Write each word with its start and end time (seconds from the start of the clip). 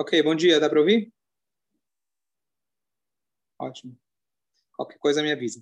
Ok, 0.00 0.22
bom 0.22 0.32
dia, 0.32 0.60
dá 0.60 0.70
para 0.70 0.78
ouvir? 0.78 1.12
Ótimo. 3.58 3.98
Qualquer 4.76 4.96
coisa 4.98 5.20
me 5.20 5.32
avisa. 5.32 5.60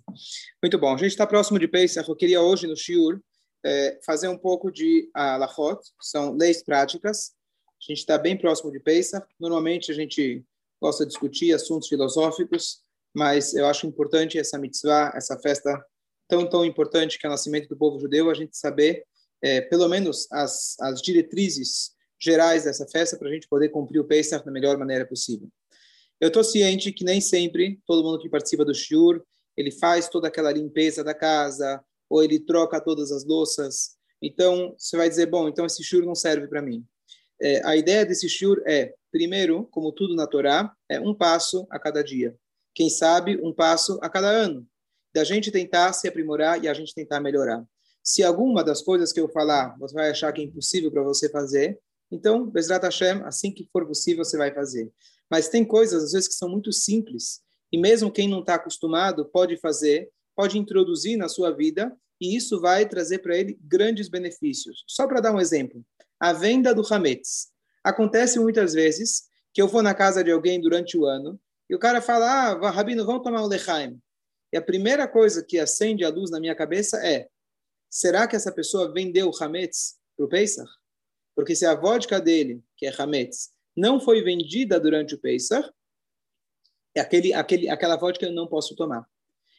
Muito 0.63 0.79
bom, 0.79 0.93
a 0.93 0.99
gente 0.99 1.13
está 1.13 1.27
próximo 1.27 1.59
de 1.59 1.67
Pesach. 1.67 2.07
Eu 2.07 2.15
queria 2.15 2.43
hoje 2.43 2.67
no 2.67 2.77
Shiur 2.77 3.19
é, 3.65 3.99
fazer 4.05 4.29
um 4.29 4.37
pouco 4.37 4.71
de 4.71 5.11
Alachot, 5.15 5.81
que 5.81 6.07
são 6.07 6.35
leis 6.37 6.63
práticas. 6.63 7.35
A 7.81 7.91
gente 7.91 8.01
está 8.01 8.19
bem 8.19 8.37
próximo 8.37 8.71
de 8.71 8.79
Pesach. 8.79 9.27
Normalmente 9.41 9.91
a 9.91 9.95
gente 9.95 10.45
gosta 10.83 11.07
de 11.07 11.13
discutir 11.13 11.55
assuntos 11.55 11.89
filosóficos, 11.89 12.83
mas 13.15 13.55
eu 13.55 13.65
acho 13.65 13.87
importante 13.87 14.39
essa 14.39 14.59
mitzvah, 14.59 15.15
essa 15.17 15.39
festa 15.39 15.83
tão, 16.29 16.47
tão 16.47 16.63
importante 16.63 17.19
que 17.19 17.27
é 17.27 17.31
o 17.31 17.33
nascimento 17.33 17.69
do 17.69 17.77
povo 17.79 17.99
judeu, 17.99 18.29
a 18.29 18.35
gente 18.35 18.55
saber 18.55 19.03
é, 19.41 19.63
pelo 19.63 19.89
menos 19.89 20.31
as, 20.31 20.79
as 20.79 21.01
diretrizes 21.01 21.96
gerais 22.21 22.65
dessa 22.65 22.87
festa 22.87 23.17
para 23.17 23.29
a 23.29 23.33
gente 23.33 23.49
poder 23.49 23.69
cumprir 23.69 24.01
o 24.01 24.05
Pesach 24.05 24.45
da 24.45 24.51
melhor 24.51 24.77
maneira 24.79 25.07
possível. 25.07 25.49
Eu 26.21 26.29
estou 26.29 26.43
ciente 26.43 26.93
que 26.93 27.05
nem 27.05 27.21
sempre 27.21 27.81
todo 27.87 28.03
mundo 28.03 28.19
que 28.19 28.29
participa 28.29 28.65
do 28.65 28.75
shiur 28.75 29.23
ele 29.57 29.71
faz 29.71 30.09
toda 30.09 30.29
aquela 30.29 30.53
limpeza 30.53 31.03
da 31.03 31.15
casa 31.15 31.83
ou 32.09 32.23
ele 32.23 32.39
troca 32.39 32.81
todas 32.81 33.11
as 33.11 33.25
louças. 33.25 33.97
Então 34.21 34.75
você 34.77 34.97
vai 34.97 35.09
dizer, 35.09 35.27
bom, 35.27 35.49
então 35.49 35.65
esse 35.65 35.83
shiur 35.83 36.05
não 36.05 36.15
serve 36.15 36.47
para 36.47 36.63
mim. 36.63 36.85
É, 37.41 37.67
a 37.67 37.77
ideia 37.77 38.05
desse 38.05 38.29
shiur 38.29 38.63
é, 38.67 38.95
primeiro, 39.11 39.67
como 39.71 39.93
tudo 39.93 40.15
na 40.15 40.27
Torá, 40.27 40.73
é 40.89 41.01
um 41.01 41.15
passo 41.15 41.67
a 41.71 41.79
cada 41.79 42.03
dia. 42.03 42.37
Quem 42.75 42.91
sabe 42.91 43.41
um 43.43 43.53
passo 43.53 43.99
a 44.03 44.09
cada 44.09 44.29
ano. 44.29 44.67
Da 45.15 45.25
gente 45.25 45.51
tentar 45.51 45.93
se 45.95 46.07
aprimorar 46.07 46.63
e 46.63 46.69
a 46.69 46.75
gente 46.75 46.95
tentar 46.95 47.21
melhorar. 47.21 47.65
Se 48.03 48.23
alguma 48.23 48.63
das 48.63 48.83
coisas 48.83 49.13
que 49.13 49.19
eu 49.19 49.29
falar 49.29 49.77
você 49.79 49.95
vai 49.95 50.11
achar 50.11 50.33
que 50.33 50.41
é 50.41 50.45
impossível 50.45 50.93
para 50.93 51.03
você 51.03 51.29
fazer, 51.29 51.79
então, 52.11 52.49
Bezrat 52.49 52.83
Hashem, 52.85 53.23
assim 53.25 53.51
que 53.51 53.69
for 53.73 53.87
possível, 53.87 54.25
você 54.25 54.37
vai 54.37 54.53
fazer. 54.53 54.91
Mas 55.31 55.49
tem 55.49 55.65
coisas, 55.65 56.05
às 56.05 56.13
vezes, 56.13 56.29
que 56.29 56.35
são 56.35 56.49
muito 56.49 56.73
simples, 56.73 57.41
e 57.73 57.79
mesmo 57.79 58.13
quem 58.13 58.29
não 58.29 58.41
está 58.41 58.55
acostumado 58.55 59.27
pode 59.27 59.57
fazer, 59.57 60.09
pode 60.35 60.59
introduzir 60.59 61.17
na 61.17 61.29
sua 61.29 61.51
vida, 61.51 61.95
e 62.21 62.37
isso 62.37 62.61
vai 62.61 62.89
trazer 62.89 63.19
para 63.19 63.37
ele 63.37 63.59
grandes 63.61 64.09
benefícios. 64.09 64.85
Só 64.87 65.07
para 65.07 65.21
dar 65.21 65.35
um 65.35 65.41
exemplo, 65.41 65.85
a 66.19 66.33
venda 66.33 66.75
do 66.75 66.83
Hametz. 66.89 67.49
Acontece 67.83 68.39
muitas 68.39 68.73
vezes 68.73 69.25
que 69.53 69.61
eu 69.61 69.69
vou 69.69 69.83
na 69.83 69.95
casa 69.95 70.23
de 70.23 70.31
alguém 70.31 70.61
durante 70.61 70.97
o 70.97 71.05
ano, 71.05 71.41
e 71.69 71.75
o 71.75 71.79
cara 71.79 72.01
fala, 72.01 72.27
ah, 72.27 72.71
Rabino, 72.71 73.05
vamos 73.05 73.23
tomar 73.23 73.43
um 73.43 73.49
lechaim. 73.49 74.01
E 74.53 74.57
a 74.57 74.63
primeira 74.63 75.09
coisa 75.09 75.43
que 75.43 75.59
acende 75.59 76.05
a 76.05 76.09
luz 76.09 76.31
na 76.31 76.39
minha 76.39 76.55
cabeça 76.55 77.05
é, 77.05 77.29
será 77.91 78.29
que 78.29 78.37
essa 78.37 78.53
pessoa 78.53 78.93
vendeu 78.93 79.31
Hametz 79.41 79.97
para 80.17 80.27
o 80.27 80.29
Pesach? 80.29 80.71
Porque 81.37 81.55
se 81.55 81.67
a 81.67 81.75
vodka 81.75 82.21
dele, 82.21 82.65
que 82.77 82.87
é 82.87 82.93
Hametz, 82.97 83.51
não 83.77 84.01
foi 84.01 84.23
vendida 84.23 84.81
durante 84.81 85.15
o 85.15 85.19
Pesach, 85.19 85.71
aquele, 86.97 87.35
aquele, 87.35 87.69
aquela 87.69 87.97
vodka 87.97 88.25
eu 88.25 88.33
não 88.33 88.49
posso 88.49 88.75
tomar. 88.75 89.07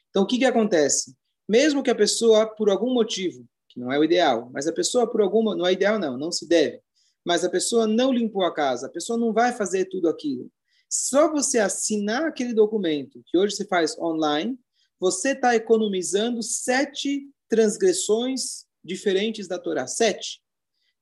Então, 0.09 0.23
o 0.23 0.25
que, 0.25 0.39
que 0.39 0.45
acontece? 0.45 1.15
Mesmo 1.47 1.83
que 1.83 1.91
a 1.91 1.95
pessoa, 1.95 2.47
por 2.47 2.69
algum 2.69 2.91
motivo, 2.91 3.47
que 3.69 3.79
não 3.79 3.91
é 3.91 3.99
o 3.99 4.03
ideal, 4.03 4.49
mas 4.51 4.67
a 4.67 4.73
pessoa, 4.73 5.09
por 5.09 5.21
alguma, 5.21 5.55
não 5.55 5.67
é 5.67 5.71
ideal 5.71 5.99
não, 5.99 6.17
não 6.17 6.31
se 6.31 6.47
deve, 6.47 6.81
mas 7.23 7.45
a 7.45 7.49
pessoa 7.49 7.85
não 7.85 8.11
limpou 8.11 8.43
a 8.43 8.53
casa, 8.53 8.87
a 8.87 8.89
pessoa 8.89 9.19
não 9.19 9.31
vai 9.31 9.53
fazer 9.53 9.85
tudo 9.85 10.09
aquilo. 10.09 10.51
Só 10.89 11.31
você 11.31 11.59
assinar 11.59 12.25
aquele 12.25 12.53
documento, 12.53 13.21
que 13.27 13.37
hoje 13.37 13.55
se 13.55 13.65
faz 13.65 13.97
online, 13.99 14.57
você 14.99 15.33
está 15.33 15.55
economizando 15.55 16.41
sete 16.41 17.29
transgressões 17.47 18.65
diferentes 18.83 19.47
da 19.47 19.59
Torá. 19.59 19.85
Sete. 19.85 20.41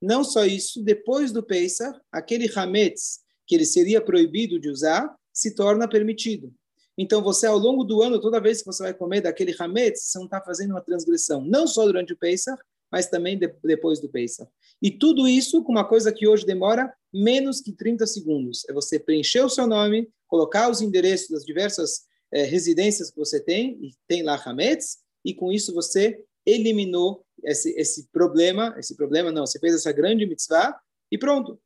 Não 0.06 0.24
só 0.24 0.46
isso, 0.46 0.84
depois 0.84 1.32
do 1.32 1.42
Pesach, 1.42 2.00
aquele 2.12 2.48
hametz 2.56 3.22
que 3.48 3.56
ele 3.56 3.66
seria 3.66 4.00
proibido 4.00 4.60
de 4.60 4.70
usar, 4.70 5.12
se 5.34 5.56
torna 5.56 5.90
permitido. 5.90 6.54
Então, 6.96 7.24
você, 7.24 7.48
ao 7.48 7.58
longo 7.58 7.84
do 7.84 8.04
ano, 8.04 8.22
toda 8.22 8.40
vez 8.40 8.60
que 8.60 8.68
você 8.68 8.84
vai 8.84 8.94
comer 8.94 9.22
daquele 9.22 9.56
hametz, 9.58 10.04
você 10.04 10.20
não 10.20 10.26
está 10.26 10.40
fazendo 10.40 10.72
uma 10.72 10.82
transgressão, 10.82 11.44
não 11.44 11.66
só 11.66 11.86
durante 11.86 12.14
o 12.14 12.18
Pesach, 12.18 12.62
mas 12.92 13.08
também 13.08 13.36
de, 13.36 13.52
depois 13.64 14.00
do 14.00 14.08
Pesach. 14.08 14.48
E 14.80 14.92
tudo 14.92 15.28
isso 15.28 15.64
com 15.64 15.72
uma 15.72 15.84
coisa 15.84 16.14
que 16.14 16.28
hoje 16.28 16.46
demora 16.46 16.94
menos 17.12 17.60
que 17.60 17.72
30 17.72 18.06
segundos. 18.06 18.64
É 18.70 18.74
você 18.74 19.00
preencher 19.00 19.42
o 19.42 19.50
seu 19.50 19.66
nome, 19.66 20.08
colocar 20.28 20.70
os 20.70 20.82
endereços 20.82 21.30
das 21.30 21.44
diversas 21.44 22.04
é, 22.32 22.44
residências 22.44 23.10
que 23.10 23.18
você 23.18 23.40
tem, 23.40 23.72
e 23.82 23.90
tem 24.08 24.22
lá 24.22 24.40
hametz, 24.46 25.00
e 25.26 25.34
com 25.34 25.52
isso 25.52 25.74
você 25.74 26.24
eliminou 26.46 27.26
esse, 27.44 27.72
esse 27.78 28.08
problema, 28.12 28.76
esse 28.78 28.96
problema 28.96 29.32
não, 29.32 29.46
você 29.46 29.60
fez 29.60 29.76
essa 29.76 29.92
grande 29.92 30.26
mitzvah 30.26 30.80
e 31.12 31.18
pronto. 31.18 31.60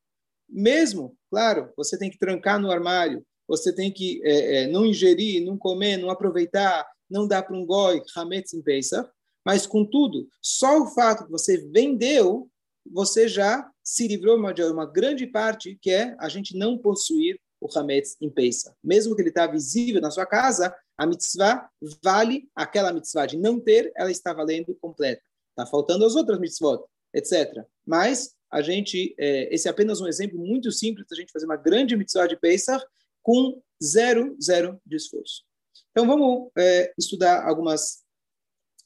Mesmo, 0.47 1.15
claro, 1.29 1.71
você 1.77 1.97
tem 1.97 2.09
que 2.09 2.17
trancar 2.17 2.59
no 2.59 2.71
armário, 2.71 3.25
você 3.47 3.73
tem 3.73 3.91
que 3.91 4.21
é, 4.23 4.63
é, 4.63 4.67
não 4.67 4.85
ingerir, 4.85 5.43
não 5.43 5.57
comer, 5.57 5.97
não 5.97 6.09
aproveitar, 6.09 6.87
não 7.09 7.27
dar 7.27 7.43
para 7.43 7.55
um 7.55 7.65
goi, 7.65 8.01
hametz 8.15 8.53
em 8.53 8.61
Pesach, 8.61 9.09
mas 9.45 9.65
contudo, 9.65 10.27
só 10.41 10.81
o 10.81 10.87
fato 10.87 11.25
que 11.25 11.31
você 11.31 11.57
vendeu, 11.57 12.49
você 12.85 13.27
já 13.27 13.69
se 13.83 14.07
livrou 14.07 14.53
de 14.53 14.63
uma 14.63 14.85
grande 14.85 15.25
parte, 15.25 15.77
que 15.81 15.89
é 15.89 16.15
a 16.19 16.29
gente 16.29 16.55
não 16.55 16.77
possuir 16.77 17.39
o 17.59 17.67
hametz 17.75 18.15
em 18.21 18.29
Pesach. 18.29 18.75
Mesmo 18.83 19.15
que 19.15 19.21
ele 19.21 19.29
está 19.29 19.47
visível 19.47 20.01
na 20.01 20.11
sua 20.11 20.25
casa, 20.25 20.75
a 20.99 21.05
mitzvah 21.05 21.69
vale 22.03 22.49
aquela 22.53 22.91
mitzvah 22.91 23.25
de 23.25 23.37
não 23.37 23.57
ter, 23.57 23.89
ela 23.95 24.11
está 24.11 24.33
valendo 24.33 24.75
completa. 24.75 25.21
Está 25.51 25.65
faltando 25.65 26.05
as 26.05 26.13
outras 26.13 26.37
mitzvot, 26.37 26.83
etc. 27.13 27.63
Mas 27.87 28.35
a 28.51 28.61
gente, 28.61 29.15
é, 29.17 29.53
esse 29.53 29.69
é 29.69 29.71
apenas 29.71 30.01
um 30.01 30.07
exemplo 30.07 30.37
muito 30.37 30.73
simples 30.73 31.07
da 31.09 31.15
gente 31.15 31.31
fazer 31.31 31.45
uma 31.45 31.55
grande 31.55 31.95
mitzvah 31.95 32.27
de 32.27 32.35
Pesach 32.35 32.85
com 33.23 33.61
zero, 33.81 34.35
zero 34.43 34.77
de 34.85 34.97
esforço. 34.97 35.43
Então 35.91 36.05
vamos 36.05 36.51
é, 36.57 36.93
estudar 36.97 37.47
algumas, 37.47 38.03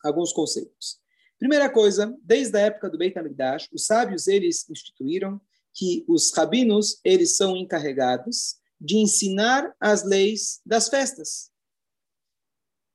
alguns 0.03 0.31
conceitos. 0.31 1.00
Primeira 1.40 1.68
coisa, 1.68 2.16
desde 2.22 2.56
a 2.56 2.62
época 2.62 2.91
do 2.91 2.97
Beit 2.97 3.18
HaMikdash, 3.18 3.69
os 3.73 3.88
sábios 3.88 4.28
eles 4.28 4.69
instituíram 4.69 5.41
que 5.73 6.06
os 6.07 6.31
rabinos 6.31 7.00
eles 7.03 7.35
são 7.35 7.57
encarregados 7.57 8.57
de 8.79 8.97
ensinar 8.97 9.75
as 9.79 10.03
leis 10.03 10.62
das 10.63 10.90
festas. 10.90 11.53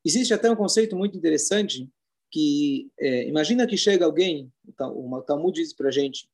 Existe 0.04 0.32
até 0.32 0.50
um 0.50 0.56
conceito 0.56 0.97
muito 0.97 1.16
interessante 1.16 1.88
que 2.31 2.91
é, 2.98 3.26
imagina 3.26 3.66
que 3.66 3.76
chega 3.76 4.04
alguém, 4.04 4.53
o 4.78 5.22
Talmud 5.22 5.60
diz 5.60 5.72
para 5.72 5.91
gente, 5.91 6.28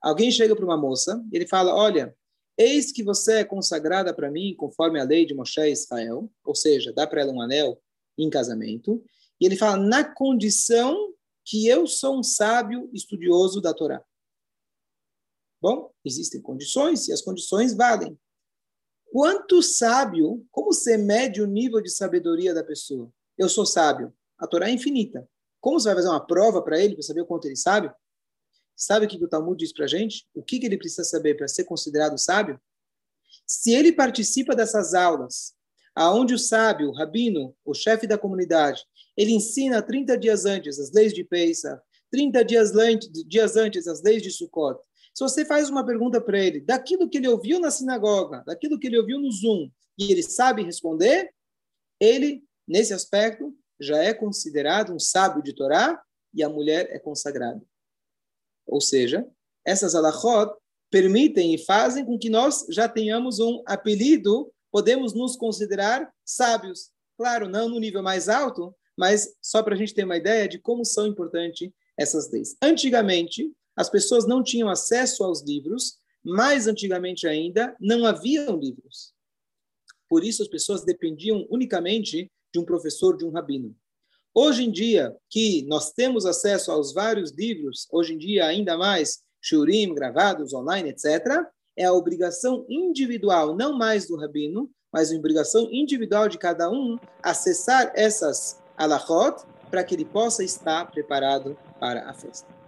alguém 0.00 0.30
chega 0.30 0.54
para 0.54 0.64
uma 0.64 0.76
moça 0.76 1.22
e 1.32 1.36
ele 1.36 1.46
fala, 1.46 1.74
olha, 1.74 2.16
eis 2.56 2.92
que 2.92 3.02
você 3.02 3.40
é 3.40 3.44
consagrada 3.44 4.14
para 4.14 4.30
mim 4.30 4.54
conforme 4.56 5.00
a 5.00 5.04
lei 5.04 5.26
de 5.26 5.34
Moshe 5.34 5.60
e 5.60 5.72
Israel, 5.72 6.30
ou 6.44 6.54
seja, 6.54 6.92
dá 6.92 7.06
para 7.06 7.22
ela 7.22 7.32
um 7.32 7.40
anel 7.40 7.80
em 8.16 8.30
casamento, 8.30 9.02
e 9.40 9.46
ele 9.46 9.56
fala, 9.56 9.76
na 9.76 10.04
condição 10.04 11.14
que 11.44 11.66
eu 11.66 11.86
sou 11.86 12.18
um 12.18 12.22
sábio 12.22 12.90
estudioso 12.92 13.60
da 13.60 13.72
Torá. 13.72 14.04
Bom, 15.60 15.90
existem 16.04 16.40
condições 16.40 17.08
e 17.08 17.12
as 17.12 17.22
condições 17.22 17.74
valem. 17.74 18.18
Quanto 19.12 19.60
sábio, 19.60 20.46
como 20.52 20.72
você 20.72 20.96
mede 20.96 21.42
o 21.42 21.46
nível 21.46 21.80
de 21.80 21.90
sabedoria 21.90 22.54
da 22.54 22.62
pessoa? 22.62 23.12
Eu 23.36 23.48
sou 23.48 23.66
sábio. 23.66 24.14
A 24.38 24.46
Torá 24.46 24.68
é 24.68 24.72
infinita. 24.72 25.28
Como 25.60 25.78
você 25.78 25.88
vai 25.88 25.96
fazer 25.96 26.08
uma 26.08 26.24
prova 26.24 26.62
para 26.62 26.78
ele, 26.78 26.94
para 26.94 27.02
saber 27.02 27.22
o 27.22 27.26
quanto 27.26 27.46
ele 27.46 27.56
sabe? 27.56 27.92
Sabe 28.76 29.06
o 29.06 29.08
que 29.08 29.22
o 29.22 29.28
Talmud 29.28 29.58
diz 29.58 29.72
para 29.72 29.84
a 29.84 29.88
gente? 29.88 30.26
O 30.32 30.42
que, 30.42 30.60
que 30.60 30.66
ele 30.66 30.78
precisa 30.78 31.02
saber 31.02 31.34
para 31.34 31.48
ser 31.48 31.64
considerado 31.64 32.16
sábio? 32.16 32.58
Se 33.44 33.72
ele 33.72 33.92
participa 33.92 34.54
dessas 34.54 34.94
aulas, 34.94 35.54
aonde 35.94 36.32
o 36.32 36.38
sábio, 36.38 36.88
o 36.88 36.94
rabino, 36.94 37.54
o 37.64 37.74
chefe 37.74 38.06
da 38.06 38.16
comunidade, 38.16 38.82
ele 39.16 39.32
ensina 39.32 39.82
30 39.82 40.16
dias 40.16 40.46
antes 40.46 40.78
as 40.78 40.92
leis 40.92 41.12
de 41.12 41.24
Pesach, 41.24 41.82
30 42.12 42.44
dias, 42.44 42.70
dias 43.26 43.56
antes 43.56 43.88
as 43.88 44.02
leis 44.02 44.22
de 44.22 44.30
Sukkot. 44.30 44.80
Se 45.20 45.24
você 45.24 45.44
faz 45.44 45.68
uma 45.68 45.84
pergunta 45.84 46.18
para 46.18 46.38
ele, 46.38 46.62
daquilo 46.62 47.06
que 47.06 47.18
ele 47.18 47.28
ouviu 47.28 47.60
na 47.60 47.70
sinagoga, 47.70 48.42
daquilo 48.46 48.78
que 48.78 48.86
ele 48.86 48.98
ouviu 48.98 49.20
no 49.20 49.30
Zoom, 49.30 49.70
e 49.98 50.10
ele 50.10 50.22
sabe 50.22 50.62
responder, 50.62 51.30
ele, 52.00 52.42
nesse 52.66 52.94
aspecto, 52.94 53.54
já 53.78 53.98
é 53.98 54.14
considerado 54.14 54.94
um 54.94 54.98
sábio 54.98 55.42
de 55.42 55.54
Torá 55.54 56.02
e 56.32 56.42
a 56.42 56.48
mulher 56.48 56.88
é 56.90 56.98
consagrada. 56.98 57.60
Ou 58.66 58.80
seja, 58.80 59.28
essas 59.62 59.94
alachot 59.94 60.54
permitem 60.90 61.54
e 61.54 61.58
fazem 61.58 62.02
com 62.02 62.18
que 62.18 62.30
nós 62.30 62.64
já 62.70 62.88
tenhamos 62.88 63.40
um 63.40 63.62
apelido, 63.66 64.50
podemos 64.72 65.12
nos 65.12 65.36
considerar 65.36 66.10
sábios. 66.24 66.92
Claro, 67.18 67.46
não 67.46 67.68
no 67.68 67.78
nível 67.78 68.02
mais 68.02 68.26
alto, 68.26 68.74
mas 68.96 69.36
só 69.42 69.62
para 69.62 69.74
a 69.74 69.76
gente 69.76 69.92
ter 69.92 70.04
uma 70.04 70.16
ideia 70.16 70.48
de 70.48 70.58
como 70.58 70.82
são 70.82 71.06
importantes 71.06 71.70
essas 71.98 72.30
leis. 72.30 72.56
Antigamente, 72.62 73.52
as 73.80 73.88
pessoas 73.88 74.26
não 74.26 74.42
tinham 74.42 74.68
acesso 74.68 75.24
aos 75.24 75.40
livros, 75.40 75.98
mais 76.22 76.66
antigamente 76.66 77.26
ainda, 77.26 77.74
não 77.80 78.04
haviam 78.04 78.58
livros. 78.58 79.14
Por 80.06 80.22
isso, 80.22 80.42
as 80.42 80.48
pessoas 80.48 80.84
dependiam 80.84 81.46
unicamente 81.48 82.30
de 82.52 82.60
um 82.60 82.64
professor, 82.64 83.16
de 83.16 83.24
um 83.24 83.30
rabino. 83.30 83.74
Hoje 84.34 84.64
em 84.64 84.70
dia, 84.70 85.16
que 85.30 85.62
nós 85.62 85.92
temos 85.92 86.26
acesso 86.26 86.70
aos 86.70 86.92
vários 86.92 87.30
livros, 87.30 87.88
hoje 87.90 88.12
em 88.12 88.18
dia 88.18 88.44
ainda 88.44 88.76
mais, 88.76 89.22
shurim, 89.40 89.94
gravados 89.94 90.52
online, 90.52 90.90
etc., 90.90 91.42
é 91.74 91.86
a 91.86 91.94
obrigação 91.94 92.66
individual, 92.68 93.56
não 93.56 93.78
mais 93.78 94.06
do 94.06 94.14
rabino, 94.14 94.70
mas 94.92 95.10
a 95.10 95.16
obrigação 95.16 95.70
individual 95.72 96.28
de 96.28 96.36
cada 96.36 96.70
um 96.70 96.98
acessar 97.22 97.90
essas 97.94 98.60
alahot 98.76 99.42
para 99.70 99.82
que 99.82 99.94
ele 99.94 100.04
possa 100.04 100.44
estar 100.44 100.90
preparado 100.90 101.56
para 101.78 102.10
a 102.10 102.12
festa. 102.12 102.59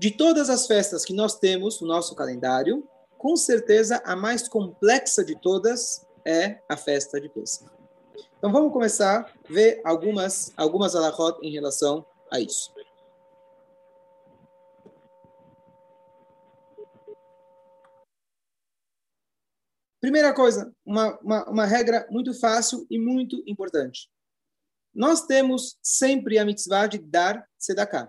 De 0.00 0.12
todas 0.12 0.48
as 0.48 0.68
festas 0.68 1.04
que 1.04 1.12
nós 1.12 1.40
temos 1.40 1.80
no 1.80 1.88
nosso 1.88 2.14
calendário, 2.14 2.88
com 3.16 3.36
certeza 3.36 4.00
a 4.04 4.14
mais 4.14 4.48
complexa 4.48 5.24
de 5.24 5.34
todas 5.34 6.06
é 6.24 6.60
a 6.68 6.76
festa 6.76 7.20
de 7.20 7.28
Pesach. 7.28 7.68
Então 8.38 8.52
vamos 8.52 8.72
começar 8.72 9.22
a 9.22 9.52
ver 9.52 9.80
algumas 9.84 10.52
algumas 10.56 10.94
alahot 10.94 11.40
em 11.42 11.50
relação 11.50 12.06
a 12.30 12.38
isso. 12.38 12.72
Primeira 20.00 20.32
coisa, 20.32 20.72
uma, 20.86 21.18
uma, 21.18 21.50
uma, 21.50 21.64
regra 21.66 22.06
muito 22.08 22.32
fácil 22.32 22.86
e 22.88 23.00
muito 23.00 23.42
importante. 23.48 24.08
Nós 24.94 25.26
temos 25.26 25.76
sempre 25.82 26.38
a 26.38 26.44
mitzvah 26.44 26.86
de 26.86 26.98
dar 26.98 27.44
tzedakah. 27.58 28.08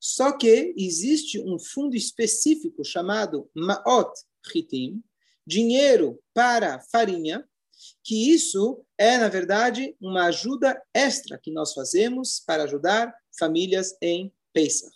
Só 0.00 0.32
que 0.32 0.74
existe 0.76 1.40
um 1.40 1.58
fundo 1.58 1.96
específico 1.96 2.84
chamado 2.84 3.50
Ma'ot 3.54 4.12
Chitim, 4.46 5.02
dinheiro 5.46 6.20
para 6.32 6.80
farinha, 6.92 7.44
que 8.04 8.32
isso 8.32 8.84
é, 8.96 9.18
na 9.18 9.28
verdade, 9.28 9.96
uma 10.00 10.26
ajuda 10.26 10.80
extra 10.92 11.38
que 11.38 11.50
nós 11.50 11.72
fazemos 11.72 12.42
para 12.46 12.64
ajudar 12.64 13.14
famílias 13.38 13.96
em 14.02 14.32
Pesach. 14.52 14.94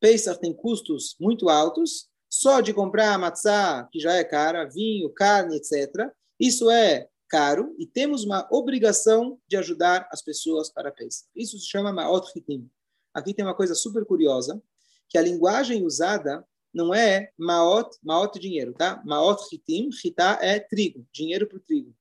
Pesach 0.00 0.40
tem 0.40 0.52
custos 0.52 1.16
muito 1.18 1.48
altos, 1.48 2.08
só 2.28 2.60
de 2.60 2.74
comprar 2.74 3.18
matzá, 3.18 3.88
que 3.92 4.00
já 4.00 4.14
é 4.14 4.24
cara, 4.24 4.64
vinho, 4.64 5.08
carne, 5.10 5.56
etc., 5.56 6.10
isso 6.38 6.68
é 6.70 7.08
caro 7.28 7.74
e 7.78 7.86
temos 7.86 8.24
uma 8.24 8.46
obrigação 8.50 9.40
de 9.48 9.56
ajudar 9.56 10.08
as 10.12 10.20
pessoas 10.20 10.70
para 10.70 10.92
Pesach. 10.92 11.26
Isso 11.34 11.58
se 11.58 11.66
chama 11.66 11.92
Ma'ot 11.92 12.26
Hitim. 12.36 12.68
Aqui 13.14 13.32
tem 13.32 13.44
uma 13.44 13.54
coisa 13.54 13.74
super 13.74 14.04
curiosa, 14.04 14.60
que 15.08 15.16
a 15.16 15.22
linguagem 15.22 15.84
usada 15.84 16.44
não 16.74 16.92
é 16.92 17.30
Maot, 17.38 17.96
Maot 18.02 18.38
dinheiro, 18.38 18.74
tá? 18.74 19.00
Maot 19.04 19.40
Hitim, 19.52 19.90
Hitá 20.04 20.38
é 20.42 20.58
trigo, 20.58 21.06
dinheiro 21.12 21.46
para 21.46 21.58
o 21.58 21.60
trigo. 21.60 21.94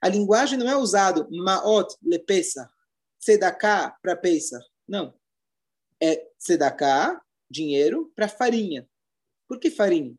A 0.00 0.08
linguagem 0.08 0.58
não 0.58 0.68
é 0.68 0.76
usado 0.76 1.28
Maot 1.30 1.96
le 2.02 2.18
Pesach, 2.20 2.70
Sedaká 3.18 3.96
para 4.00 4.16
Pesach. 4.16 4.64
Não. 4.86 5.14
É 6.00 6.28
Sedaká, 6.38 7.20
dinheiro, 7.50 8.12
para 8.14 8.28
farinha. 8.28 8.88
Por 9.48 9.58
que 9.58 9.70
farinha? 9.70 10.16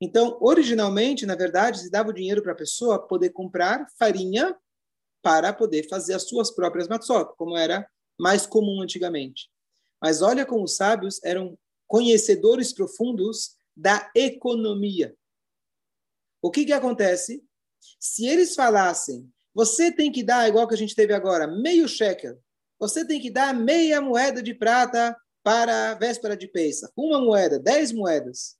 Então, 0.00 0.38
originalmente, 0.40 1.26
na 1.26 1.34
verdade, 1.34 1.80
se 1.80 1.90
dava 1.90 2.10
o 2.10 2.12
dinheiro 2.12 2.42
para 2.42 2.52
a 2.52 2.56
pessoa 2.56 2.98
poder 2.98 3.30
comprar 3.30 3.86
farinha 3.98 4.56
para 5.20 5.52
poder 5.52 5.88
fazer 5.88 6.14
as 6.14 6.28
suas 6.28 6.50
próprias 6.50 6.88
matzot, 6.88 7.34
como 7.36 7.56
era 7.56 7.88
mais 8.18 8.46
comum 8.46 8.82
antigamente. 8.82 9.50
Mas 10.00 10.22
olha 10.22 10.46
como 10.46 10.64
os 10.64 10.76
sábios 10.76 11.22
eram 11.24 11.58
conhecedores 11.86 12.72
profundos 12.72 13.56
da 13.76 14.10
economia. 14.14 15.14
O 16.42 16.50
que, 16.50 16.64
que 16.64 16.72
acontece? 16.72 17.42
Se 17.98 18.26
eles 18.26 18.54
falassem, 18.54 19.30
você 19.54 19.90
tem 19.90 20.12
que 20.12 20.22
dar, 20.22 20.48
igual 20.48 20.68
que 20.68 20.74
a 20.74 20.78
gente 20.78 20.94
teve 20.94 21.12
agora, 21.12 21.46
meio 21.46 21.88
shekel, 21.88 22.38
você 22.78 23.04
tem 23.04 23.20
que 23.20 23.30
dar 23.30 23.54
meia 23.54 24.00
moeda 24.00 24.42
de 24.42 24.54
prata 24.54 25.16
para 25.42 25.90
a 25.90 25.94
véspera 25.94 26.36
de 26.36 26.46
Pesach. 26.46 26.92
Uma 26.96 27.20
moeda, 27.20 27.58
dez 27.58 27.90
moedas. 27.90 28.56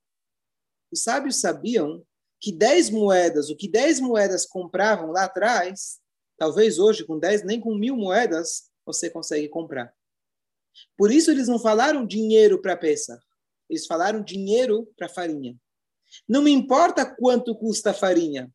Os 0.90 1.02
sábios 1.02 1.40
sabiam 1.40 2.05
que 2.40 2.52
dez 2.52 2.88
moedas, 2.90 3.50
o 3.50 3.56
que 3.56 3.69
dez 3.69 4.00
moedas 4.00 4.46
compravam 4.46 5.10
lá 5.10 5.25
atrás, 5.25 6.00
talvez 6.37 6.78
hoje 6.78 7.05
com 7.05 7.19
dez, 7.19 7.44
nem 7.44 7.60
com 7.60 7.75
mil 7.75 7.96
moedas, 7.96 8.70
você 8.88 9.11
consegue 9.11 9.49
comprar. 9.49 9.94
Por 10.96 11.12
isso 11.12 11.31
eles 11.31 11.46
não 11.46 11.58
falaram 11.58 12.06
dinheiro 12.06 12.61
para 12.61 12.76
Pesach. 12.76 13.23
Eles 13.69 13.87
falaram 13.87 14.23
dinheiro 14.23 14.90
para 14.96 15.08
farinha. 15.08 15.55
Não 16.26 16.43
me 16.43 16.50
importa 16.50 17.05
quanto 17.05 17.55
custa 17.55 17.90
a 17.90 17.94
farinha. 17.94 18.50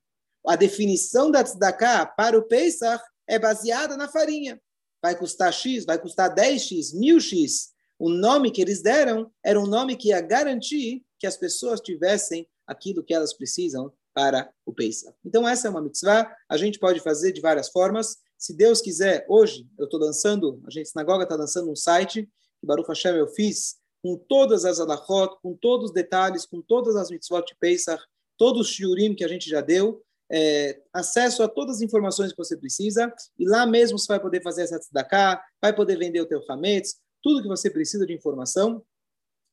A 0.45 0.56
definição 0.56 1.30
da 1.30 1.44
tzedakah 1.44 2.07
para 2.07 2.38
o 2.38 2.44
Pesach 2.44 3.03
é 3.27 3.38
baseada 3.38 3.95
na 3.95 4.07
farinha. 4.07 4.59
Vai 5.01 5.15
custar 5.15 5.53
X, 5.53 5.85
vai 5.85 6.00
custar 6.00 6.33
10X, 6.33 6.95
1000X. 6.95 7.71
O 8.00 8.09
nome 8.09 8.51
que 8.51 8.62
eles 8.62 8.81
deram 8.81 9.31
era 9.44 9.59
um 9.59 9.68
nome 9.68 9.95
que 9.95 10.09
ia 10.09 10.19
garantir 10.19 11.06
que 11.19 11.27
as 11.27 11.38
pessoas 11.38 11.79
tivessem 11.79 12.47
aquilo 12.65 13.03
que 13.03 13.13
elas 13.13 13.33
precisam 13.33 13.94
para 14.13 14.51
o 14.65 14.74
Pesach. 14.74 15.15
Então, 15.24 15.47
essa 15.47 15.68
é 15.68 15.71
uma 15.71 15.81
mitzvah, 15.81 16.36
a 16.50 16.57
gente 16.57 16.79
pode 16.79 17.00
fazer 17.00 17.31
de 17.31 17.41
várias 17.41 17.69
formas. 17.69 18.18
Se 18.44 18.54
Deus 18.54 18.81
quiser, 18.81 19.25
hoje 19.30 19.66
eu 19.80 19.86
estou 19.86 19.98
lançando, 19.98 20.62
a 20.68 20.69
gente 20.69 20.90
sinagoga 20.90 21.24
está 21.24 21.34
lançando 21.34 21.72
um 21.72 21.78
site, 21.78 22.30
que 22.60 22.68
Baruch 22.68 22.90
Hashem 22.90 23.16
eu 23.16 23.30
fiz, 23.30 23.78
com 24.04 24.18
todas 24.18 24.66
as 24.66 24.81
alachot, 24.81 25.38
com 25.42 25.56
todos 25.56 25.92
os 25.92 25.94
detalhes, 25.94 26.45
com 26.45 26.62
todas 26.62 26.98
as 26.98 27.10
mitzvot 27.10 27.45
de 27.45 27.56
Pesach, 27.57 28.04
todos 28.38 28.68
os 28.68 28.68
shiurim 28.68 29.16
que 29.16 29.24
a 29.24 29.30
gente 29.30 29.50
já 29.50 29.62
deu, 29.62 30.04
é, 30.30 30.78
acesso 30.92 31.42
a 31.42 31.48
todas 31.48 31.78
as 31.78 31.81
informações 31.81 32.31
que 32.31 32.38
você 32.38 32.57
precisa, 32.57 33.13
e 33.40 33.48
lá 33.48 33.66
mesmo 33.66 33.98
você 33.98 34.07
vai 34.07 34.19
poder 34.19 34.44
fazer 34.44 34.63
essa 34.63 34.78
tzedakah, 34.78 35.42
vai 35.62 35.74
poder 35.74 35.96
vender 35.96 36.19
o 36.19 36.25
teu 36.25 36.44
hametz, 36.50 36.98
tudo 37.22 37.42
que 37.42 37.48
você 37.48 37.69
precisa 37.69 38.06
de 38.06 38.12
informação, 38.12 38.84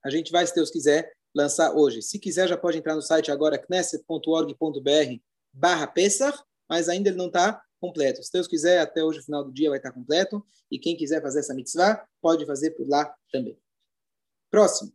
a 0.05 0.11
gente 0.11 0.33
vai, 0.33 0.45
se 0.45 0.53
Deus 0.53 0.69
quiser, 0.69 1.13
lançar 1.33 1.77
hoje. 1.77 2.03
Se 2.03 2.19
quiser, 2.19 2.49
já 2.49 2.57
pode 2.57 2.79
entrar 2.79 2.97
no 2.97 3.03
site 3.03 3.31
agora, 3.31 3.57
knesset.org.br 3.57 5.21
barra 5.53 5.87
Pesach, 5.87 6.43
mas 6.69 6.89
ainda 6.89 7.09
ele 7.09 7.19
não 7.19 7.29
está 7.29 7.63
completo. 7.81 8.23
Se 8.23 8.32
Deus 8.32 8.47
quiser, 8.47 8.81
até 8.81 9.03
hoje, 9.03 9.23
final 9.23 9.44
do 9.44 9.53
dia, 9.53 9.71
vai 9.71 9.79
estar 9.79 9.93
completo. 9.93 10.44
E 10.71 10.79
quem 10.79 10.97
quiser 10.97 11.23
fazer 11.23 11.41
essa 11.41 11.55
mitzvah, 11.55 12.06
pode 12.21 12.47
fazer 12.47 12.73
por 12.73 12.88
lá 12.88 13.12
também. 13.32 13.59
Próximo. 14.50 14.93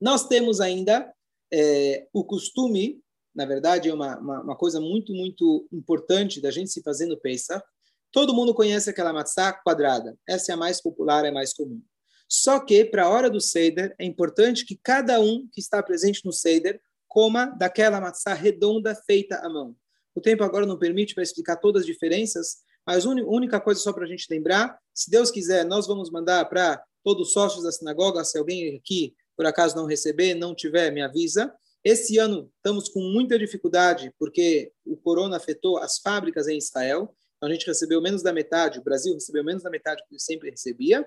Nós 0.00 0.26
temos 0.26 0.60
ainda 0.60 1.12
é, 1.52 2.06
o 2.12 2.24
costume, 2.24 3.02
na 3.34 3.46
verdade, 3.46 3.88
é 3.88 3.94
uma, 3.94 4.18
uma, 4.18 4.40
uma, 4.42 4.56
coisa 4.56 4.80
muito, 4.80 5.12
muito 5.12 5.68
importante 5.72 6.40
da 6.40 6.50
gente 6.50 6.70
se 6.70 6.82
fazer 6.82 7.06
no. 7.06 7.62
Todo 8.10 8.34
mundo 8.34 8.54
conhece 8.54 8.90
aquela 8.90 9.12
matzá 9.12 9.52
quadrada. 9.52 10.16
Essa 10.26 10.52
é 10.52 10.54
a 10.54 10.58
mais 10.58 10.80
popular, 10.80 11.24
é 11.24 11.28
a 11.28 11.32
mais 11.32 11.52
comum. 11.52 11.80
Só 12.28 12.60
que, 12.60 12.84
para 12.84 13.04
a 13.04 13.08
hora 13.08 13.30
do 13.30 13.40
Seder, 13.40 13.94
é 13.98 14.04
importante 14.04 14.64
que 14.64 14.76
cada 14.76 15.20
um 15.20 15.48
que 15.52 15.60
está 15.60 15.82
presente 15.82 16.24
no 16.24 16.32
Seder 16.32 16.80
coma 17.06 17.46
daquela 17.46 18.00
matzá 18.00 18.34
redonda 18.34 18.94
feita 18.94 19.36
à 19.38 19.48
mão. 19.48 19.74
O 20.18 20.20
tempo 20.20 20.42
agora 20.42 20.66
não 20.66 20.76
permite 20.76 21.14
para 21.14 21.22
explicar 21.22 21.58
todas 21.58 21.82
as 21.82 21.86
diferenças, 21.86 22.56
mas 22.84 23.06
a 23.06 23.08
única 23.08 23.60
coisa 23.60 23.80
só 23.80 23.92
para 23.92 24.02
a 24.02 24.08
gente 24.08 24.26
lembrar, 24.28 24.76
se 24.92 25.08
Deus 25.08 25.30
quiser, 25.30 25.64
nós 25.64 25.86
vamos 25.86 26.10
mandar 26.10 26.44
para 26.46 26.82
todos 27.04 27.28
os 27.28 27.32
sócios 27.32 27.62
da 27.62 27.70
sinagoga, 27.70 28.24
se 28.24 28.36
alguém 28.36 28.76
aqui 28.76 29.14
por 29.36 29.46
acaso 29.46 29.76
não 29.76 29.86
receber, 29.86 30.34
não 30.34 30.56
tiver, 30.56 30.90
me 30.90 31.00
avisa. 31.00 31.54
Esse 31.84 32.18
ano 32.18 32.50
estamos 32.56 32.88
com 32.88 32.98
muita 32.98 33.38
dificuldade 33.38 34.12
porque 34.18 34.72
o 34.84 34.96
corona 34.96 35.36
afetou 35.36 35.78
as 35.78 36.00
fábricas 36.00 36.48
em 36.48 36.58
Israel. 36.58 37.14
Então 37.36 37.48
a 37.48 37.52
gente 37.52 37.64
recebeu 37.64 38.02
menos 38.02 38.20
da 38.20 38.32
metade, 38.32 38.80
o 38.80 38.82
Brasil 38.82 39.14
recebeu 39.14 39.44
menos 39.44 39.62
da 39.62 39.70
metade 39.70 40.02
do 40.02 40.08
que 40.08 40.18
sempre 40.18 40.50
recebia. 40.50 41.06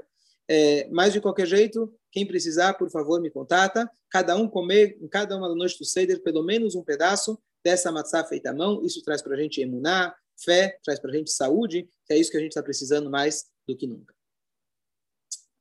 É, 0.50 0.88
mas 0.90 1.12
de 1.12 1.20
qualquer 1.20 1.48
jeito, 1.48 1.94
quem 2.14 2.26
precisar, 2.26 2.76
por 2.76 2.90
favor, 2.90 3.20
me 3.20 3.30
contata. 3.30 3.92
Cada 4.10 4.38
um 4.38 4.48
comer 4.48 4.98
em 5.02 5.10
cada 5.10 5.36
uma 5.36 5.50
da 5.50 5.56
noite 5.56 5.78
do 5.78 5.84
Seder 5.84 6.24
pelo 6.24 6.44
menos 6.44 6.76
um 6.76 6.84
pedaço 6.84 7.38
dessa 7.64 7.92
matzá 7.92 8.24
feita 8.24 8.52
à 8.52 8.54
mão, 8.54 8.84
isso 8.84 9.04
traz 9.04 9.22
para 9.22 9.36
a 9.36 9.42
gente 9.42 9.62
emuná, 9.62 10.16
fé, 10.44 10.80
traz 10.84 11.00
para 11.00 11.12
a 11.12 11.16
gente 11.16 11.32
saúde, 11.32 11.90
que 12.06 12.14
é 12.14 12.18
isso 12.18 12.32
que 12.32 12.38
a 12.38 12.40
gente 12.40 12.50
está 12.50 12.64
precisando 12.64 13.10
mais 13.10 13.46
do 13.68 13.76
que 13.76 13.88
nunca. 13.88 14.14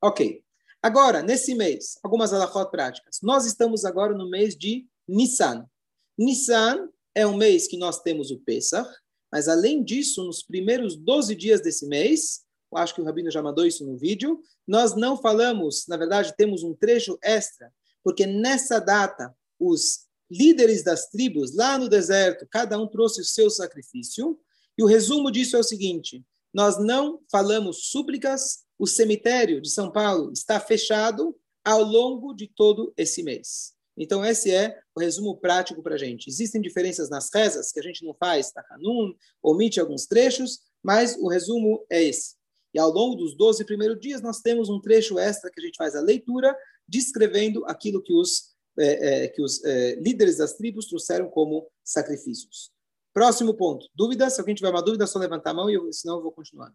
Ok. 0.03 0.43
Agora, 0.83 1.23
nesse 1.23 1.55
mês, 1.55 1.99
algumas 2.03 2.33
alahot 2.33 2.71
práticas. 2.71 3.19
Nós 3.23 3.45
estamos 3.45 3.85
agora 3.85 4.15
no 4.15 4.31
mês 4.31 4.57
de 4.57 4.87
Nissan. 5.07 5.69
Nissan 6.17 6.89
é 7.15 7.27
um 7.27 7.37
mês 7.37 7.67
que 7.67 7.77
nós 7.77 8.01
temos 8.01 8.31
o 8.31 8.41
Pesach, 8.41 8.91
mas 9.31 9.47
além 9.47 9.85
disso, 9.85 10.25
nos 10.25 10.43
primeiros 10.43 10.97
12 10.97 11.35
dias 11.35 11.61
desse 11.61 11.87
mês, 11.87 12.45
acho 12.75 12.95
que 12.95 13.01
o 13.01 13.05
Rabino 13.05 13.31
já 13.31 13.43
mandou 13.43 13.67
isso 13.67 13.85
no 13.85 13.97
vídeo, 13.97 14.41
nós 14.67 14.95
não 14.95 15.17
falamos, 15.17 15.87
na 15.89 15.97
verdade, 15.97 16.35
temos 16.37 16.63
um 16.63 16.75
trecho 16.75 17.19
extra, 17.23 17.73
porque 18.03 18.27
nessa 18.27 18.79
data, 18.79 19.35
os 19.59 20.07
líderes 20.31 20.85
das 20.85 21.09
tribos 21.09 21.55
lá 21.55 21.77
no 21.77 21.89
deserto, 21.89 22.47
cada 22.51 22.79
um 22.79 22.87
trouxe 22.87 23.21
o 23.21 23.25
seu 23.25 23.51
sacrifício. 23.51 24.39
E 24.79 24.83
o 24.83 24.87
resumo 24.87 25.31
disso 25.31 25.57
é 25.57 25.59
o 25.59 25.65
seguinte: 25.65 26.25
nós 26.53 26.79
não 26.79 27.21
falamos 27.31 27.91
súplicas, 27.91 28.61
o 28.79 28.87
cemitério 28.87 29.61
de 29.61 29.71
São 29.71 29.91
Paulo 29.91 30.33
está 30.33 30.61
fechado 30.61 31.37
ao 31.65 31.83
longo 31.83 32.33
de 32.33 32.49
todo 32.49 32.93
esse 32.97 33.23
mês. 33.23 33.75
Então, 33.97 34.25
esse 34.25 34.51
é 34.51 34.79
o 34.95 35.01
resumo 35.01 35.37
prático 35.37 35.83
para 35.83 35.95
a 35.95 35.99
gente. 35.99 36.29
Existem 36.29 36.63
diferenças 36.63 37.11
nas 37.11 37.29
rezas, 37.35 37.71
que 37.71 37.81
a 37.81 37.83
gente 37.83 38.05
não 38.05 38.15
faz 38.15 38.51
takanun, 38.51 39.13
omite 39.43 39.79
alguns 39.79 40.07
trechos, 40.07 40.61
mas 40.83 41.17
o 41.19 41.29
resumo 41.29 41.85
é 41.91 42.03
esse. 42.03 42.35
E 42.73 42.79
ao 42.79 42.91
longo 42.91 43.17
dos 43.17 43.37
12 43.37 43.65
primeiros 43.65 44.01
dias, 44.01 44.23
nós 44.23 44.41
temos 44.41 44.69
um 44.69 44.81
trecho 44.81 45.19
extra 45.19 45.51
que 45.51 45.61
a 45.61 45.65
gente 45.65 45.77
faz 45.77 45.95
a 45.95 46.01
leitura, 46.01 46.57
descrevendo 46.89 47.65
aquilo 47.67 48.03
que 48.03 48.13
os 48.13 48.50
é, 48.81 49.25
é, 49.25 49.29
que 49.29 49.43
os 49.43 49.63
é, 49.65 49.95
líderes 49.97 50.39
das 50.39 50.55
tribos 50.55 50.87
trouxeram 50.87 51.29
como 51.29 51.71
sacrifícios. 51.85 52.73
Próximo 53.13 53.55
ponto. 53.55 53.89
Dúvidas? 53.95 54.35
Se 54.35 54.41
alguém 54.41 54.55
tiver 54.55 54.71
uma 54.71 54.83
dúvida, 54.83 55.05
é 55.05 55.07
só 55.07 55.19
levantar 55.19 55.51
a 55.51 55.55
mão, 55.55 55.69
e 55.69 55.75
eu, 55.75 55.93
senão 55.93 56.17
eu 56.17 56.23
vou 56.23 56.33
continuar. 56.33 56.73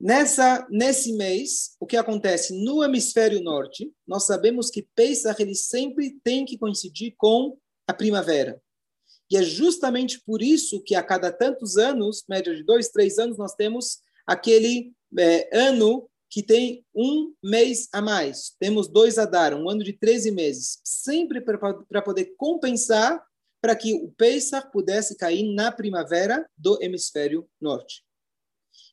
Nessa, 0.00 0.66
nesse 0.70 1.12
mês, 1.14 1.76
o 1.80 1.86
que 1.86 1.96
acontece 1.96 2.52
no 2.64 2.84
hemisfério 2.84 3.40
norte, 3.40 3.92
nós 4.06 4.26
sabemos 4.26 4.70
que 4.70 4.88
Pesach 4.94 5.40
ele 5.40 5.54
sempre 5.54 6.18
tem 6.22 6.44
que 6.44 6.58
coincidir 6.58 7.14
com 7.16 7.56
a 7.86 7.94
primavera. 7.94 8.60
E 9.30 9.36
é 9.36 9.42
justamente 9.42 10.20
por 10.20 10.42
isso 10.42 10.82
que 10.82 10.94
a 10.94 11.02
cada 11.02 11.32
tantos 11.32 11.76
anos, 11.76 12.24
média 12.28 12.54
de 12.54 12.62
dois, 12.62 12.88
três 12.88 13.18
anos, 13.18 13.38
nós 13.38 13.54
temos 13.54 14.00
aquele 14.26 14.92
é, 15.18 15.48
ano 15.56 16.08
que 16.34 16.42
tem 16.42 16.84
um 16.92 17.32
mês 17.40 17.88
a 17.92 18.02
mais. 18.02 18.56
Temos 18.58 18.88
dois 18.88 19.18
a 19.18 19.24
dar, 19.24 19.54
um 19.54 19.70
ano 19.70 19.84
de 19.84 19.92
13 19.92 20.32
meses, 20.32 20.80
sempre 20.82 21.40
para 21.40 22.02
poder 22.02 22.34
compensar 22.36 23.24
para 23.62 23.76
que 23.76 23.94
o 23.94 24.10
Pesach 24.10 24.68
pudesse 24.72 25.16
cair 25.16 25.54
na 25.54 25.70
primavera 25.70 26.44
do 26.58 26.76
hemisfério 26.82 27.48
norte. 27.60 28.02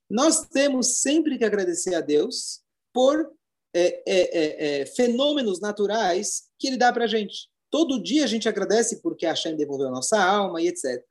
Nós 0.07 0.47
temos 0.49 0.99
sempre 0.99 1.35
que 1.35 1.43
agradecer 1.43 1.95
a 1.95 1.99
Deus 1.99 2.61
por 2.93 3.33
é, 3.73 4.03
é, 4.05 4.37
é, 4.37 4.81
é 4.81 4.85
fenômenos 4.85 5.59
naturais 5.59 6.43
que 6.59 6.67
Ele 6.67 6.77
dá 6.77 6.93
para 6.93 7.05
a 7.05 7.07
gente. 7.07 7.49
Todo 7.71 8.03
dia 8.03 8.23
a 8.23 8.27
gente 8.27 8.47
agradece 8.47 9.01
porque 9.01 9.25
a 9.25 9.29
Hashem 9.29 9.55
devolveu 9.55 9.87
a 9.87 9.91
nossa 9.91 10.23
alma 10.23 10.61
e 10.61 10.67
etc. 10.67 11.03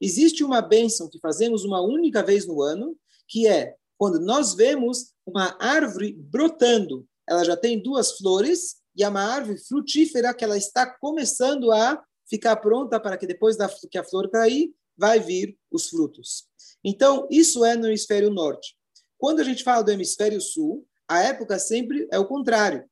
Existe 0.00 0.42
uma 0.42 0.62
bênção 0.62 1.06
que 1.10 1.20
fazemos 1.20 1.64
uma 1.64 1.82
única 1.82 2.22
vez 2.22 2.46
no 2.46 2.62
ano, 2.62 2.96
que 3.28 3.46
é 3.46 3.76
quando 3.98 4.18
nós 4.20 4.54
vemos 4.54 5.14
uma 5.26 5.56
árvore 5.60 6.12
brotando, 6.12 7.06
ela 7.28 7.44
já 7.44 7.56
tem 7.56 7.82
duas 7.82 8.16
flores 8.16 8.76
e 8.96 9.02
é 9.02 9.08
uma 9.08 9.22
árvore 9.22 9.58
frutífera 9.58 10.32
que 10.32 10.44
ela 10.44 10.56
está 10.56 10.86
começando 10.86 11.72
a 11.72 12.02
ficar 12.28 12.56
pronta 12.56 13.00
para 13.00 13.18
que 13.18 13.26
depois 13.26 13.56
da 13.56 13.68
que 13.90 13.98
a 13.98 14.04
flor 14.04 14.30
cair, 14.30 14.72
vai 14.96 15.20
vir 15.20 15.58
os 15.70 15.88
frutos. 15.88 16.46
Então, 16.82 17.26
isso 17.30 17.64
é 17.64 17.76
no 17.76 17.86
hemisfério 17.86 18.30
norte. 18.30 18.74
Quando 19.18 19.40
a 19.40 19.44
gente 19.44 19.62
fala 19.62 19.82
do 19.82 19.90
hemisfério 19.90 20.40
sul, 20.40 20.86
a 21.08 21.20
época 21.22 21.58
sempre 21.58 22.08
é 22.10 22.18
o 22.18 22.26
contrário. 22.26 22.88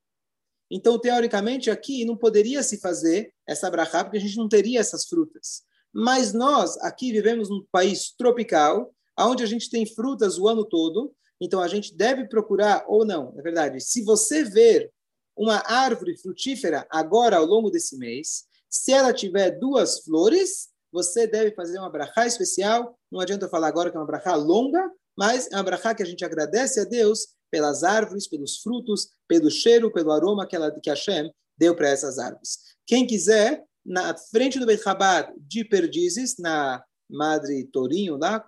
Então, 0.71 0.99
teoricamente, 0.99 1.71
aqui 1.71 2.05
não 2.05 2.17
poderia 2.17 2.63
se 2.63 2.81
fazer 2.81 3.33
essa 3.47 3.71
brachá, 3.71 4.05
porque 4.05 4.19
a 4.19 4.21
gente 4.21 4.37
não 4.37 4.49
teria 4.49 4.81
essas 4.81 5.07
frutas. 5.07 5.63
Mas 5.93 6.33
nós, 6.33 6.77
aqui, 6.79 7.13
vivemos 7.13 7.49
num 7.49 7.65
país 7.71 8.11
tropical, 8.17 8.93
onde 9.19 9.43
a 9.43 9.47
gente 9.47 9.71
tem 9.71 9.87
frutas 9.87 10.39
o 10.39 10.49
ano 10.49 10.65
todo, 10.65 11.15
então 11.45 11.61
a 11.61 11.69
gente 11.69 11.95
deve 11.95 12.27
procurar, 12.27 12.87
ou 12.89 13.05
não, 13.05 13.33
na 13.35 13.43
verdade, 13.43 13.79
se 13.79 14.03
você 14.03 14.43
ver 14.43 14.91
uma 15.37 15.63
árvore 15.67 16.17
frutífera 16.17 16.87
agora 16.91 17.37
ao 17.37 17.45
longo 17.45 17.71
desse 17.71 17.99
mês, 17.99 18.45
se 18.71 18.93
ela 18.93 19.13
tiver 19.13 19.51
duas 19.51 20.01
flores, 20.01 20.71
você 20.91 21.27
deve 21.27 21.55
fazer 21.55 21.79
uma 21.79 21.91
brachá 21.91 22.27
especial. 22.27 22.99
Não 23.13 23.21
adianta 23.21 23.45
eu 23.45 23.51
falar 23.51 23.69
agora 23.69 23.91
que 23.91 23.97
é 23.97 24.01
uma 24.01 24.07
brachá 24.07 24.35
longa, 24.35 24.91
mas 25.17 25.51
é 25.53 25.57
uma 25.57 25.63
brachá 25.63 25.95
que 25.95 26.03
a 26.03 26.07
gente 26.07 26.25
agradece 26.25 26.81
a 26.81 26.85
Deus 26.85 27.27
pelas 27.51 27.85
árvores, 27.85 28.27
pelos 28.27 28.63
frutos, 28.63 29.11
pelo 29.29 29.51
cheiro, 29.51 29.93
pelo 29.93 30.13
aroma 30.13 30.47
que, 30.47 30.57
ela, 30.57 30.71
que 30.81 30.89
Hashem 30.89 31.31
deu 31.59 31.77
para 31.77 31.89
essas 31.89 32.19
árvores. 32.19 32.59
Quem 32.87 33.07
quiser, 33.07 33.63
na 33.85 34.17
frente 34.17 34.59
do 34.59 34.67
Beit 34.67 34.83
Chabad 34.83 35.31
de 35.37 35.63
Perdizes, 35.65 36.37
na 36.39 36.83
Madre 37.15 37.65
Torinho 37.65 38.17
lá, 38.17 38.45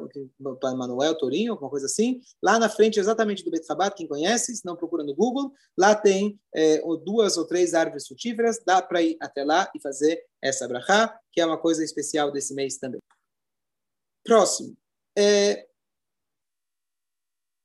Manuel 0.76 1.16
Torinho, 1.16 1.52
alguma 1.52 1.70
coisa 1.70 1.86
assim. 1.86 2.20
Lá 2.42 2.58
na 2.58 2.68
frente, 2.68 2.98
exatamente 2.98 3.44
do 3.44 3.50
Bet 3.50 3.66
quem 3.96 4.06
conhece, 4.06 4.56
se 4.56 4.64
não 4.64 4.76
procura 4.76 5.04
no 5.04 5.14
Google, 5.14 5.52
lá 5.78 5.94
tem 5.94 6.38
é, 6.54 6.80
duas 7.04 7.36
ou 7.36 7.46
três 7.46 7.74
árvores 7.74 8.06
frutíferas, 8.06 8.60
dá 8.64 8.82
para 8.82 9.02
ir 9.02 9.16
até 9.20 9.44
lá 9.44 9.70
e 9.74 9.80
fazer 9.80 10.22
essa 10.42 10.66
brachá, 10.66 11.18
que 11.32 11.40
é 11.40 11.46
uma 11.46 11.58
coisa 11.58 11.84
especial 11.84 12.30
desse 12.30 12.54
mês 12.54 12.78
também. 12.78 13.00
Próximo. 14.24 14.76
É, 15.16 15.66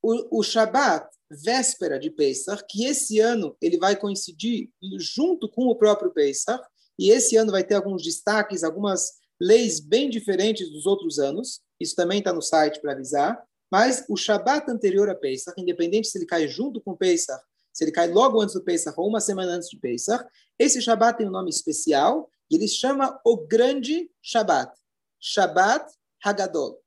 o, 0.01 0.39
o 0.39 0.43
Shabat, 0.43 1.09
véspera 1.29 1.99
de 1.99 2.09
Pesach, 2.09 2.63
que 2.69 2.85
esse 2.85 3.19
ano 3.19 3.55
ele 3.61 3.77
vai 3.77 3.95
coincidir 3.95 4.69
junto 4.97 5.49
com 5.49 5.65
o 5.67 5.75
próprio 5.75 6.11
Pesach, 6.11 6.61
e 6.99 7.09
esse 7.09 7.35
ano 7.35 7.51
vai 7.51 7.63
ter 7.63 7.75
alguns 7.75 8.03
destaques, 8.03 8.63
algumas 8.63 9.20
leis 9.41 9.79
bem 9.79 10.07
diferentes 10.07 10.69
dos 10.69 10.85
outros 10.85 11.17
anos. 11.17 11.61
Isso 11.79 11.95
também 11.95 12.19
está 12.19 12.31
no 12.31 12.43
site 12.43 12.79
para 12.79 12.91
avisar. 12.91 13.43
Mas 13.71 14.05
o 14.07 14.15
Shabat 14.15 14.69
anterior 14.69 15.09
a 15.09 15.15
Pesach, 15.15 15.59
independente 15.59 16.07
se 16.07 16.17
ele 16.17 16.27
cai 16.27 16.47
junto 16.47 16.79
com 16.79 16.95
Pesach, 16.95 17.41
se 17.73 17.83
ele 17.83 17.91
cai 17.91 18.07
logo 18.07 18.39
antes 18.39 18.53
do 18.53 18.63
Pesach 18.63 18.93
ou 18.99 19.07
uma 19.07 19.19
semana 19.19 19.53
antes 19.53 19.69
de 19.69 19.77
Pesach, 19.77 20.23
esse 20.59 20.81
Shabat 20.81 21.17
tem 21.17 21.27
um 21.27 21.31
nome 21.31 21.49
especial 21.49 22.29
e 22.51 22.55
ele 22.55 22.67
chama 22.67 23.19
o 23.25 23.37
Grande 23.37 24.11
Shabat. 24.21 24.77
Shabat 25.19 25.91
Hagadol. 26.23 26.79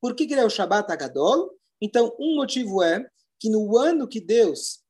Por 0.00 0.14
que, 0.14 0.26
que 0.26 0.32
ele 0.32 0.40
é 0.40 0.46
o 0.46 0.50
Shabat 0.50 0.90
Hagadol? 0.90 1.50
Então, 1.80 2.16
um 2.18 2.36
motivo 2.36 2.82
é 2.82 3.06
que 3.38 3.50
no 3.50 3.76
ano 3.76 4.08
que 4.08 4.20
Deus 4.20 4.80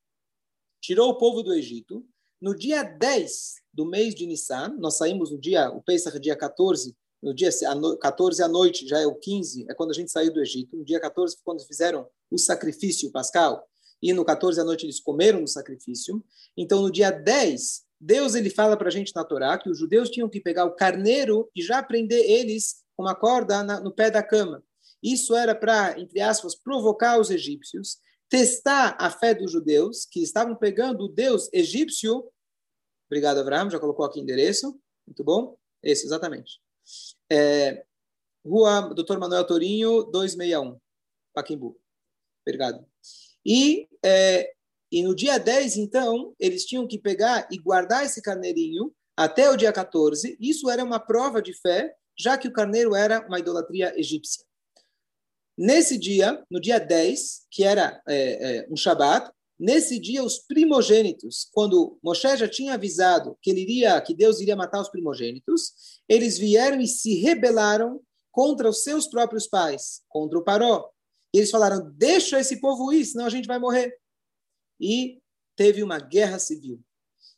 tirou 0.80 1.10
o 1.10 1.18
povo 1.18 1.42
do 1.42 1.54
Egito, 1.54 2.06
no 2.40 2.54
dia 2.54 2.82
10 2.82 3.61
do 3.72 3.86
mês 3.86 4.14
de 4.14 4.26
Nissan, 4.26 4.76
nós 4.78 4.96
saímos 4.96 5.30
no 5.30 5.38
dia, 5.38 5.70
o 5.70 5.82
Pesach 5.82 6.18
dia 6.20 6.36
14, 6.36 6.94
no 7.22 7.32
dia 7.32 7.50
14 8.00 8.42
à 8.42 8.48
noite, 8.48 8.86
já 8.86 8.98
é 8.98 9.06
o 9.06 9.14
15, 9.14 9.66
é 9.70 9.74
quando 9.74 9.90
a 9.90 9.94
gente 9.94 10.10
saiu 10.10 10.32
do 10.32 10.40
Egito. 10.40 10.76
No 10.76 10.84
dia 10.84 11.00
14 11.00 11.36
foi 11.36 11.42
quando 11.44 11.66
fizeram 11.66 12.06
o 12.30 12.36
sacrifício 12.36 13.10
pascal. 13.12 13.64
E 14.02 14.12
no 14.12 14.24
14 14.24 14.60
à 14.60 14.64
noite 14.64 14.84
eles 14.84 14.98
comeram 14.98 15.40
no 15.40 15.46
sacrifício. 15.46 16.24
Então, 16.56 16.82
no 16.82 16.90
dia 16.90 17.12
10, 17.12 17.84
Deus 18.00 18.34
ele 18.34 18.50
fala 18.50 18.76
para 18.76 18.88
a 18.88 18.90
gente 18.90 19.12
na 19.14 19.22
Torá 19.22 19.56
que 19.56 19.70
os 19.70 19.78
judeus 19.78 20.10
tinham 20.10 20.28
que 20.28 20.40
pegar 20.40 20.64
o 20.64 20.74
carneiro 20.74 21.48
e 21.54 21.62
já 21.62 21.80
prender 21.80 22.28
eles 22.28 22.82
com 22.96 23.04
uma 23.04 23.14
corda 23.14 23.62
na, 23.62 23.78
no 23.78 23.92
pé 23.92 24.10
da 24.10 24.22
cama. 24.22 24.62
Isso 25.00 25.36
era 25.36 25.54
para, 25.54 25.98
entre 26.00 26.20
aspas, 26.20 26.56
provocar 26.56 27.20
os 27.20 27.30
egípcios, 27.30 27.98
testar 28.28 28.96
a 28.98 29.08
fé 29.08 29.32
dos 29.32 29.52
judeus, 29.52 30.04
que 30.04 30.20
estavam 30.20 30.56
pegando 30.56 31.04
o 31.04 31.08
Deus 31.08 31.48
egípcio 31.52 32.24
Obrigado, 33.12 33.40
Abraham. 33.40 33.68
Já 33.68 33.78
colocou 33.78 34.06
aqui 34.06 34.18
o 34.18 34.22
endereço. 34.22 34.80
Muito 35.06 35.22
bom. 35.22 35.54
Esse, 35.82 36.06
exatamente. 36.06 36.58
É, 37.30 37.84
Rua 38.42 38.88
Dr. 38.94 39.18
Manuel 39.18 39.46
Torinho, 39.46 40.04
261, 40.04 40.80
Paquimbu. 41.34 41.78
Obrigado. 42.40 42.86
E, 43.44 43.86
é, 44.02 44.50
e 44.90 45.02
no 45.02 45.14
dia 45.14 45.36
10, 45.36 45.76
então, 45.76 46.34
eles 46.40 46.64
tinham 46.64 46.86
que 46.86 46.98
pegar 46.98 47.46
e 47.52 47.58
guardar 47.58 48.02
esse 48.02 48.22
carneirinho 48.22 48.90
até 49.14 49.50
o 49.50 49.58
dia 49.58 49.74
14. 49.74 50.34
Isso 50.40 50.70
era 50.70 50.82
uma 50.82 50.98
prova 50.98 51.42
de 51.42 51.52
fé, 51.52 51.94
já 52.18 52.38
que 52.38 52.48
o 52.48 52.52
carneiro 52.52 52.94
era 52.94 53.26
uma 53.28 53.38
idolatria 53.38 53.92
egípcia. 53.94 54.42
Nesse 55.54 55.98
dia, 55.98 56.42
no 56.50 56.58
dia 56.58 56.78
10, 56.80 57.46
que 57.50 57.62
era 57.62 58.02
é, 58.08 58.60
é, 58.60 58.66
um 58.70 58.76
Shabat, 58.76 59.30
Nesse 59.64 59.96
dia, 60.00 60.24
os 60.24 60.40
primogênitos, 60.40 61.48
quando 61.52 61.96
Moshe 62.02 62.36
já 62.36 62.48
tinha 62.48 62.74
avisado 62.74 63.38
que 63.40 63.48
ele 63.48 63.60
iria, 63.60 64.00
que 64.00 64.12
Deus 64.12 64.40
iria 64.40 64.56
matar 64.56 64.80
os 64.80 64.88
primogênitos, 64.88 66.02
eles 66.08 66.36
vieram 66.36 66.80
e 66.80 66.88
se 66.88 67.14
rebelaram 67.14 68.00
contra 68.32 68.68
os 68.68 68.82
seus 68.82 69.06
próprios 69.06 69.46
pais, 69.46 70.02
contra 70.08 70.36
o 70.36 70.42
Paró. 70.42 70.90
E 71.32 71.38
eles 71.38 71.52
falaram: 71.52 71.92
deixa 71.94 72.40
esse 72.40 72.60
povo 72.60 72.92
ir, 72.92 73.04
senão 73.04 73.24
a 73.24 73.30
gente 73.30 73.46
vai 73.46 73.60
morrer. 73.60 73.96
E 74.80 75.22
teve 75.54 75.80
uma 75.80 76.00
guerra 76.00 76.40
civil. 76.40 76.82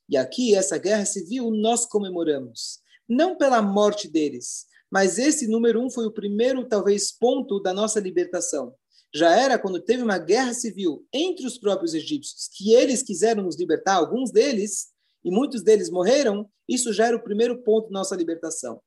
E 0.09 0.17
aqui, 0.17 0.55
essa 0.55 0.79
guerra 0.79 1.05
civil, 1.05 1.51
nós 1.51 1.85
comemoramos. 1.85 2.81
Não 3.07 3.37
pela 3.37 3.61
morte 3.61 4.09
deles, 4.09 4.65
mas 4.91 5.19
esse 5.19 5.47
número 5.47 5.79
um 5.79 5.91
foi 5.91 6.07
o 6.07 6.15
primeiro, 6.15 6.67
talvez, 6.67 7.13
ponto 7.13 7.61
da 7.61 7.75
nossa 7.75 8.01
libertação 8.01 8.75
já 9.15 9.31
era 9.31 9.57
quando 9.57 9.81
teve 9.81 10.03
uma 10.03 10.19
guerra 10.19 10.53
civil 10.53 11.07
entre 11.13 11.47
os 11.47 11.57
próprios 11.57 11.95
egípcios, 11.95 12.49
que 12.53 12.75
eles 12.75 13.01
quiseram 13.01 13.45
nos 13.45 13.57
libertar, 13.57 13.95
alguns 13.95 14.33
deles, 14.33 14.89
e 15.25 15.31
muitos 15.31 15.63
deles 15.63 15.89
morreram, 15.89 16.51
isso 16.69 16.93
já 16.93 17.07
era 17.07 17.17
o 17.17 17.23
primeiro 17.23 17.63
ponto 17.63 17.87
da 17.87 18.01
nossa 18.01 18.17
libertação. 18.17 18.83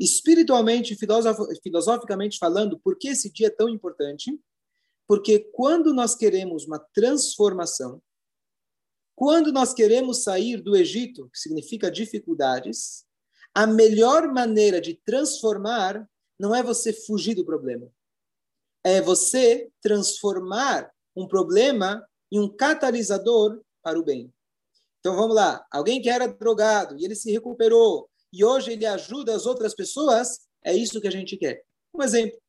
Espiritualmente, 0.00 0.96
filosoficamente 1.62 2.38
falando, 2.38 2.78
por 2.80 2.98
que 2.98 3.08
esse 3.08 3.32
dia 3.32 3.46
é 3.46 3.50
tão 3.50 3.68
importante? 3.68 4.36
Porque 5.06 5.38
quando 5.52 5.94
nós 5.94 6.16
queremos 6.16 6.66
uma 6.66 6.80
transformação, 6.92 8.02
quando 9.14 9.52
nós 9.52 9.72
queremos 9.72 10.24
sair 10.24 10.60
do 10.60 10.76
Egito, 10.76 11.30
que 11.32 11.38
significa 11.38 11.88
dificuldades, 11.88 13.04
a 13.54 13.64
melhor 13.64 14.32
maneira 14.32 14.80
de 14.80 14.94
transformar 15.04 16.04
não 16.36 16.52
é 16.52 16.62
você 16.64 16.92
fugir 16.92 17.34
do 17.36 17.44
problema 17.44 17.88
é 18.84 19.00
você 19.00 19.68
transformar 19.80 20.90
um 21.16 21.26
problema 21.26 22.04
em 22.30 22.40
um 22.40 22.48
catalisador 22.48 23.60
para 23.82 23.98
o 23.98 24.04
bem. 24.04 24.32
Então 25.00 25.16
vamos 25.16 25.34
lá, 25.34 25.64
alguém 25.70 26.00
que 26.00 26.08
era 26.08 26.28
drogado 26.28 26.96
e 26.98 27.04
ele 27.04 27.14
se 27.14 27.30
recuperou 27.30 28.08
e 28.32 28.44
hoje 28.44 28.72
ele 28.72 28.86
ajuda 28.86 29.34
as 29.34 29.46
outras 29.46 29.74
pessoas, 29.74 30.40
é 30.64 30.74
isso 30.74 31.00
que 31.00 31.08
a 31.08 31.12
gente 31.12 31.36
quer. 31.36 31.62
Um 31.94 32.02
exemplo. 32.02 32.40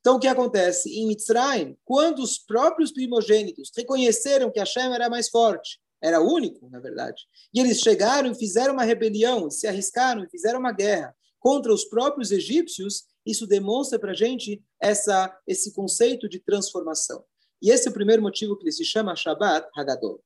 Então 0.00 0.16
o 0.16 0.20
que 0.20 0.28
acontece 0.28 0.90
em 0.90 1.06
Mitzrayim, 1.06 1.76
quando 1.84 2.20
os 2.20 2.38
próprios 2.38 2.92
primogênitos 2.92 3.70
reconheceram 3.76 4.50
que 4.50 4.60
Hashem 4.60 4.92
era 4.94 5.08
mais 5.08 5.28
forte, 5.28 5.80
era 6.02 6.20
único, 6.20 6.68
na 6.68 6.80
verdade. 6.80 7.22
E 7.54 7.60
eles 7.60 7.78
chegaram 7.78 8.30
e 8.30 8.34
fizeram 8.34 8.74
uma 8.74 8.84
rebelião, 8.84 9.48
se 9.50 9.66
arriscaram 9.66 10.24
e 10.24 10.28
fizeram 10.28 10.58
uma 10.58 10.72
guerra 10.72 11.14
contra 11.38 11.72
os 11.72 11.84
próprios 11.84 12.30
egípcios. 12.32 13.04
Isso 13.24 13.46
demonstra 13.46 13.98
para 13.98 14.10
a 14.10 14.14
gente 14.14 14.60
essa, 14.82 15.34
esse 15.46 15.72
conceito 15.72 16.28
de 16.28 16.40
transformação. 16.40 17.24
E 17.62 17.70
esse 17.70 17.86
é 17.86 17.90
o 17.90 17.94
primeiro 17.94 18.20
motivo 18.20 18.56
que 18.56 18.64
ele 18.64 18.72
se 18.72 18.84
chama 18.84 19.14
Shabbat 19.14 19.68
Hagadol. 19.76 20.20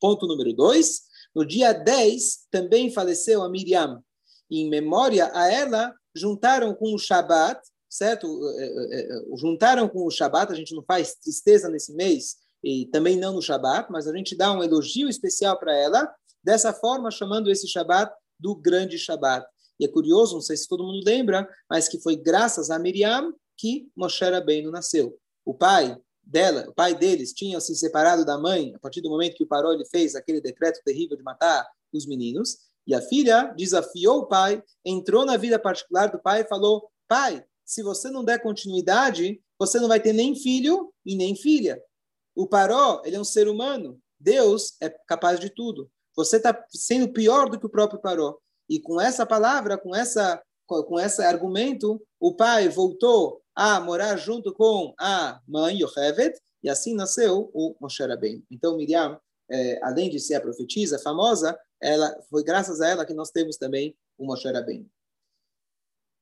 Ponto 0.00 0.26
número 0.26 0.52
dois. 0.54 1.02
No 1.34 1.46
dia 1.46 1.74
10, 1.74 2.46
também 2.50 2.90
faleceu 2.90 3.42
a 3.42 3.48
Miriam. 3.50 4.02
Em 4.50 4.68
memória 4.70 5.30
a 5.34 5.52
ela, 5.52 5.94
juntaram 6.16 6.74
com 6.74 6.94
o 6.94 6.98
Shabbat, 6.98 7.60
certo? 7.88 8.26
É, 8.58 8.64
é, 8.64 9.00
é, 9.00 9.36
juntaram 9.36 9.86
com 9.88 10.06
o 10.06 10.10
Shabbat, 10.10 10.50
a 10.50 10.56
gente 10.56 10.74
não 10.74 10.82
faz 10.82 11.14
tristeza 11.16 11.68
nesse 11.68 11.92
mês, 11.92 12.36
e 12.64 12.86
também 12.86 13.16
não 13.16 13.34
no 13.34 13.42
Shabbat, 13.42 13.92
mas 13.92 14.08
a 14.08 14.16
gente 14.16 14.34
dá 14.34 14.50
um 14.52 14.64
elogio 14.64 15.08
especial 15.08 15.58
para 15.58 15.76
ela, 15.76 16.10
dessa 16.42 16.72
forma 16.72 17.10
chamando 17.10 17.50
esse 17.50 17.68
Shabbat 17.68 18.10
do 18.40 18.56
grande 18.56 18.98
Shabbat. 18.98 19.46
E 19.78 19.84
é 19.84 19.88
curioso, 19.88 20.34
não 20.34 20.40
sei 20.40 20.56
se 20.56 20.66
todo 20.66 20.82
mundo 20.82 21.04
lembra, 21.04 21.46
mas 21.70 21.88
que 21.88 22.00
foi 22.00 22.16
graças 22.16 22.70
a 22.70 22.78
Miriam 22.78 23.32
que 23.58 23.90
Moshe 23.96 24.24
Rabbeinu 24.24 24.70
nasceu. 24.70 25.18
O 25.44 25.52
pai 25.52 25.96
dela, 26.22 26.66
o 26.68 26.74
pai 26.74 26.94
deles 26.94 27.32
tinha 27.32 27.60
se 27.60 27.74
separado 27.74 28.24
da 28.24 28.38
mãe 28.38 28.72
a 28.74 28.78
partir 28.78 29.00
do 29.00 29.10
momento 29.10 29.36
que 29.36 29.44
o 29.44 29.48
Paró 29.48 29.72
ele 29.72 29.84
fez 29.86 30.14
aquele 30.14 30.40
decreto 30.40 30.80
terrível 30.84 31.16
de 31.16 31.22
matar 31.22 31.66
os 31.92 32.06
meninos. 32.06 32.58
E 32.86 32.94
a 32.94 33.02
filha 33.02 33.52
desafiou 33.56 34.20
o 34.20 34.26
pai, 34.26 34.62
entrou 34.84 35.26
na 35.26 35.36
vida 35.36 35.58
particular 35.58 36.10
do 36.10 36.18
pai 36.18 36.42
e 36.42 36.48
falou: 36.48 36.90
Pai, 37.06 37.44
se 37.64 37.82
você 37.82 38.10
não 38.10 38.24
der 38.24 38.40
continuidade, 38.40 39.42
você 39.58 39.80
não 39.80 39.88
vai 39.88 40.00
ter 40.00 40.12
nem 40.12 40.34
filho 40.34 40.92
e 41.04 41.16
nem 41.16 41.34
filha. 41.34 41.82
O 42.34 42.46
Paró, 42.46 43.02
ele 43.04 43.16
é 43.16 43.20
um 43.20 43.24
ser 43.24 43.48
humano. 43.48 44.00
Deus 44.18 44.76
é 44.80 44.88
capaz 45.06 45.38
de 45.40 45.50
tudo. 45.50 45.90
Você 46.16 46.36
está 46.36 46.64
sendo 46.70 47.12
pior 47.12 47.50
do 47.50 47.58
que 47.58 47.66
o 47.66 47.70
próprio 47.70 48.00
Paró. 48.00 48.38
E 48.68 48.80
com 48.80 49.00
essa 49.00 49.26
palavra, 49.26 49.78
com 49.78 49.94
essa 49.94 50.42
com 50.68 51.00
esse 51.00 51.22
argumento, 51.22 52.00
o 52.20 52.34
pai 52.34 52.68
voltou 52.68 53.42
a 53.54 53.80
morar 53.80 54.16
junto 54.16 54.52
com 54.52 54.94
a 54.98 55.40
mãe 55.48 55.82
Yocheved, 55.82 56.38
e 56.62 56.68
assim 56.68 56.94
nasceu 56.94 57.50
o 57.52 57.74
Moshe 57.80 58.04
Rabbeinu. 58.04 58.42
Então, 58.50 58.76
Miriam, 58.76 59.20
é, 59.50 59.80
além 59.82 60.10
de 60.10 60.20
ser 60.20 60.34
a 60.34 60.40
profetisa 60.40 60.98
famosa, 60.98 61.58
ela 61.80 62.14
foi 62.28 62.44
graças 62.44 62.80
a 62.80 62.88
ela 62.88 63.06
que 63.06 63.14
nós 63.14 63.30
temos 63.30 63.56
também 63.56 63.96
o 64.16 64.26
Moshe 64.26 64.50
Rabbeinu. 64.50 64.88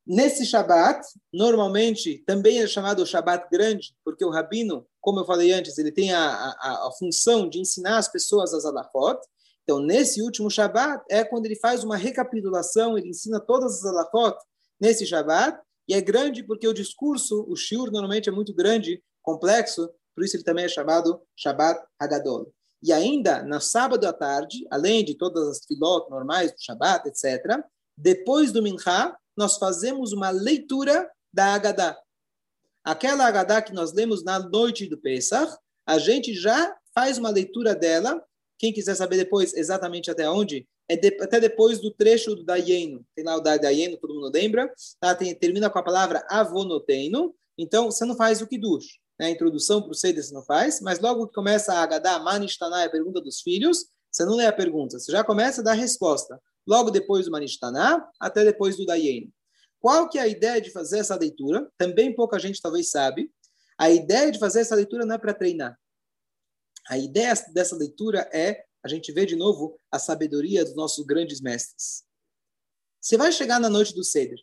Nesse 0.06 0.46
Shabat, 0.46 1.04
normalmente 1.32 2.18
também 2.24 2.62
é 2.62 2.66
chamado 2.68 3.04
Shabat 3.04 3.48
grande, 3.50 3.96
porque 4.04 4.24
o 4.24 4.30
rabino, 4.30 4.86
como 5.00 5.18
eu 5.18 5.24
falei 5.24 5.52
antes, 5.52 5.76
ele 5.78 5.90
tem 5.90 6.12
a, 6.12 6.20
a, 6.20 6.86
a 6.86 6.92
função 6.96 7.48
de 7.48 7.58
ensinar 7.58 7.98
as 7.98 8.08
pessoas 8.08 8.54
as 8.54 8.64
alachot, 8.64 9.20
então, 9.66 9.80
nesse 9.80 10.22
último 10.22 10.48
Shabat, 10.48 11.04
é 11.10 11.24
quando 11.24 11.46
ele 11.46 11.56
faz 11.56 11.82
uma 11.82 11.96
recapitulação, 11.96 12.96
ele 12.96 13.08
ensina 13.08 13.40
todas 13.40 13.78
as 13.78 13.84
alafot 13.84 14.38
nesse 14.80 15.04
Shabat, 15.04 15.60
e 15.88 15.94
é 15.94 16.00
grande 16.00 16.44
porque 16.44 16.68
o 16.68 16.72
discurso, 16.72 17.44
o 17.48 17.56
shiur, 17.56 17.90
normalmente 17.90 18.28
é 18.28 18.32
muito 18.32 18.54
grande, 18.54 19.02
complexo, 19.20 19.90
por 20.14 20.24
isso 20.24 20.36
ele 20.36 20.44
também 20.44 20.66
é 20.66 20.68
chamado 20.68 21.20
Shabat 21.34 21.84
Hagadol. 21.98 22.52
E 22.80 22.92
ainda, 22.92 23.42
no 23.42 23.60
sábado 23.60 24.06
à 24.06 24.12
tarde, 24.12 24.64
além 24.70 25.04
de 25.04 25.16
todas 25.16 25.48
as 25.48 25.64
filot 25.66 26.08
normais 26.10 26.52
do 26.52 26.62
Shabat, 26.62 27.08
etc., 27.08 27.60
depois 27.98 28.52
do 28.52 28.62
Mincha, 28.62 29.16
nós 29.36 29.56
fazemos 29.56 30.12
uma 30.12 30.30
leitura 30.30 31.10
da 31.32 31.54
Agadá. 31.54 31.98
Aquela 32.84 33.26
Agadá 33.26 33.60
que 33.60 33.72
nós 33.72 33.92
lemos 33.92 34.22
na 34.22 34.38
noite 34.38 34.86
do 34.86 34.96
Pesach, 34.96 35.56
a 35.84 35.98
gente 35.98 36.34
já 36.34 36.72
faz 36.94 37.18
uma 37.18 37.30
leitura 37.30 37.74
dela 37.74 38.24
quem 38.58 38.72
quiser 38.72 38.94
saber 38.94 39.16
depois 39.16 39.54
exatamente 39.54 40.10
até 40.10 40.28
onde, 40.28 40.66
é 40.88 40.96
de, 40.96 41.08
até 41.20 41.40
depois 41.40 41.80
do 41.80 41.90
trecho 41.90 42.34
do 42.34 42.44
Dayeno. 42.44 43.04
Tem 43.14 43.24
lá 43.24 43.36
o 43.36 43.40
Dayeno, 43.40 43.96
todo 43.96 44.14
mundo 44.14 44.30
lembra? 44.32 44.72
Tá? 45.00 45.14
Tem, 45.14 45.34
termina 45.34 45.68
com 45.68 45.78
a 45.78 45.82
palavra 45.82 46.24
avonoteino. 46.30 47.34
Então, 47.58 47.90
você 47.90 48.04
não 48.04 48.16
faz 48.16 48.40
o 48.40 48.46
Kiddush. 48.46 48.98
Né? 49.18 49.26
A 49.26 49.30
introdução 49.30 49.82
para 49.82 49.90
o 49.90 49.94
Seder 49.94 50.22
você 50.22 50.32
não 50.32 50.44
faz, 50.44 50.80
mas 50.80 51.00
logo 51.00 51.26
que 51.26 51.34
começa 51.34 51.72
a 51.72 51.82
Agadá, 51.82 52.18
Manishtaná, 52.18 52.84
a 52.84 52.90
pergunta 52.90 53.20
dos 53.20 53.40
filhos, 53.40 53.86
você 54.10 54.24
não 54.24 54.36
lê 54.36 54.46
a 54.46 54.52
pergunta, 54.52 54.98
você 54.98 55.12
já 55.12 55.22
começa 55.24 55.60
a 55.60 55.64
dar 55.64 55.72
a 55.72 55.74
resposta. 55.74 56.40
Logo 56.66 56.90
depois 56.90 57.26
do 57.26 57.32
Manishtaná, 57.32 58.06
até 58.20 58.44
depois 58.44 58.76
do 58.76 58.86
Dayeno. 58.86 59.30
Qual 59.80 60.08
que 60.08 60.18
é 60.18 60.22
a 60.22 60.26
ideia 60.26 60.60
de 60.60 60.70
fazer 60.70 60.98
essa 60.98 61.14
leitura? 61.14 61.68
Também 61.76 62.14
pouca 62.14 62.38
gente 62.38 62.60
talvez 62.60 62.90
sabe. 62.90 63.30
A 63.78 63.90
ideia 63.90 64.32
de 64.32 64.38
fazer 64.38 64.60
essa 64.60 64.74
leitura 64.74 65.04
não 65.04 65.14
é 65.14 65.18
para 65.18 65.34
treinar. 65.34 65.78
A 66.88 66.98
ideia 66.98 67.34
dessa 67.52 67.76
leitura 67.76 68.28
é 68.32 68.64
a 68.82 68.88
gente 68.88 69.10
ver 69.12 69.26
de 69.26 69.36
novo 69.36 69.78
a 69.90 69.98
sabedoria 69.98 70.64
dos 70.64 70.76
nossos 70.76 71.04
grandes 71.04 71.40
mestres. 71.40 72.04
Você 73.00 73.16
vai 73.16 73.32
chegar 73.32 73.58
na 73.58 73.68
noite 73.68 73.94
do 73.94 74.04
Seder. 74.04 74.38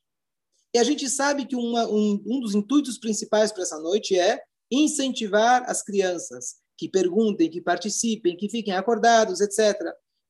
E 0.73 0.79
a 0.79 0.83
gente 0.83 1.09
sabe 1.09 1.45
que 1.45 1.55
uma, 1.55 1.87
um, 1.87 2.21
um 2.25 2.39
dos 2.39 2.55
intuitos 2.55 2.97
principais 2.97 3.51
para 3.51 3.63
essa 3.63 3.79
noite 3.79 4.17
é 4.17 4.41
incentivar 4.71 5.63
as 5.69 5.83
crianças 5.83 6.55
que 6.77 6.89
perguntem, 6.89 7.49
que 7.49 7.61
participem, 7.61 8.35
que 8.35 8.49
fiquem 8.49 8.73
acordados, 8.73 9.39
etc. 9.39 9.79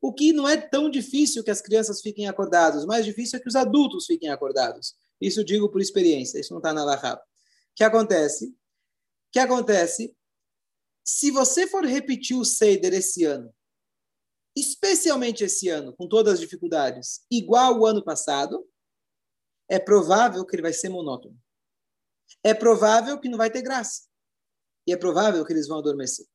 O 0.01 0.13
que 0.13 0.33
não 0.33 0.47
é 0.47 0.57
tão 0.57 0.89
difícil 0.89 1.43
que 1.43 1.51
as 1.51 1.61
crianças 1.61 2.01
fiquem 2.01 2.27
acordadas, 2.27 2.85
mais 2.85 3.05
difícil 3.05 3.39
é 3.39 3.41
que 3.41 3.47
os 3.47 3.55
adultos 3.55 4.05
fiquem 4.05 4.29
acordados. 4.29 4.95
Isso 5.21 5.43
digo 5.43 5.69
por 5.69 5.81
experiência, 5.81 6.39
isso 6.39 6.51
não 6.51 6.59
está 6.59 6.73
na 6.73 6.83
Lahab. 6.83 7.21
O 7.21 7.23
que 7.75 7.83
acontece? 7.83 8.47
O 8.47 8.51
que 9.31 9.39
acontece 9.39 10.13
se 11.03 11.31
você 11.31 11.67
for 11.67 11.85
repetir 11.85 12.37
o 12.37 12.45
Seder 12.45 12.93
esse 12.93 13.25
ano, 13.25 13.53
especialmente 14.55 15.43
esse 15.43 15.67
ano, 15.69 15.93
com 15.95 16.07
todas 16.07 16.35
as 16.35 16.39
dificuldades, 16.39 17.25
igual 17.29 17.79
o 17.79 17.85
ano 17.85 18.03
passado, 18.03 18.65
é 19.67 19.79
provável 19.79 20.45
que 20.45 20.55
ele 20.55 20.61
vai 20.61 20.73
ser 20.73 20.89
monótono. 20.89 21.37
É 22.43 22.53
provável 22.53 23.19
que 23.19 23.29
não 23.29 23.37
vai 23.37 23.49
ter 23.49 23.61
graça. 23.61 24.03
E 24.85 24.93
é 24.93 24.97
provável 24.97 25.45
que 25.45 25.53
eles 25.53 25.67
vão 25.67 25.79
adormecer. 25.79 26.25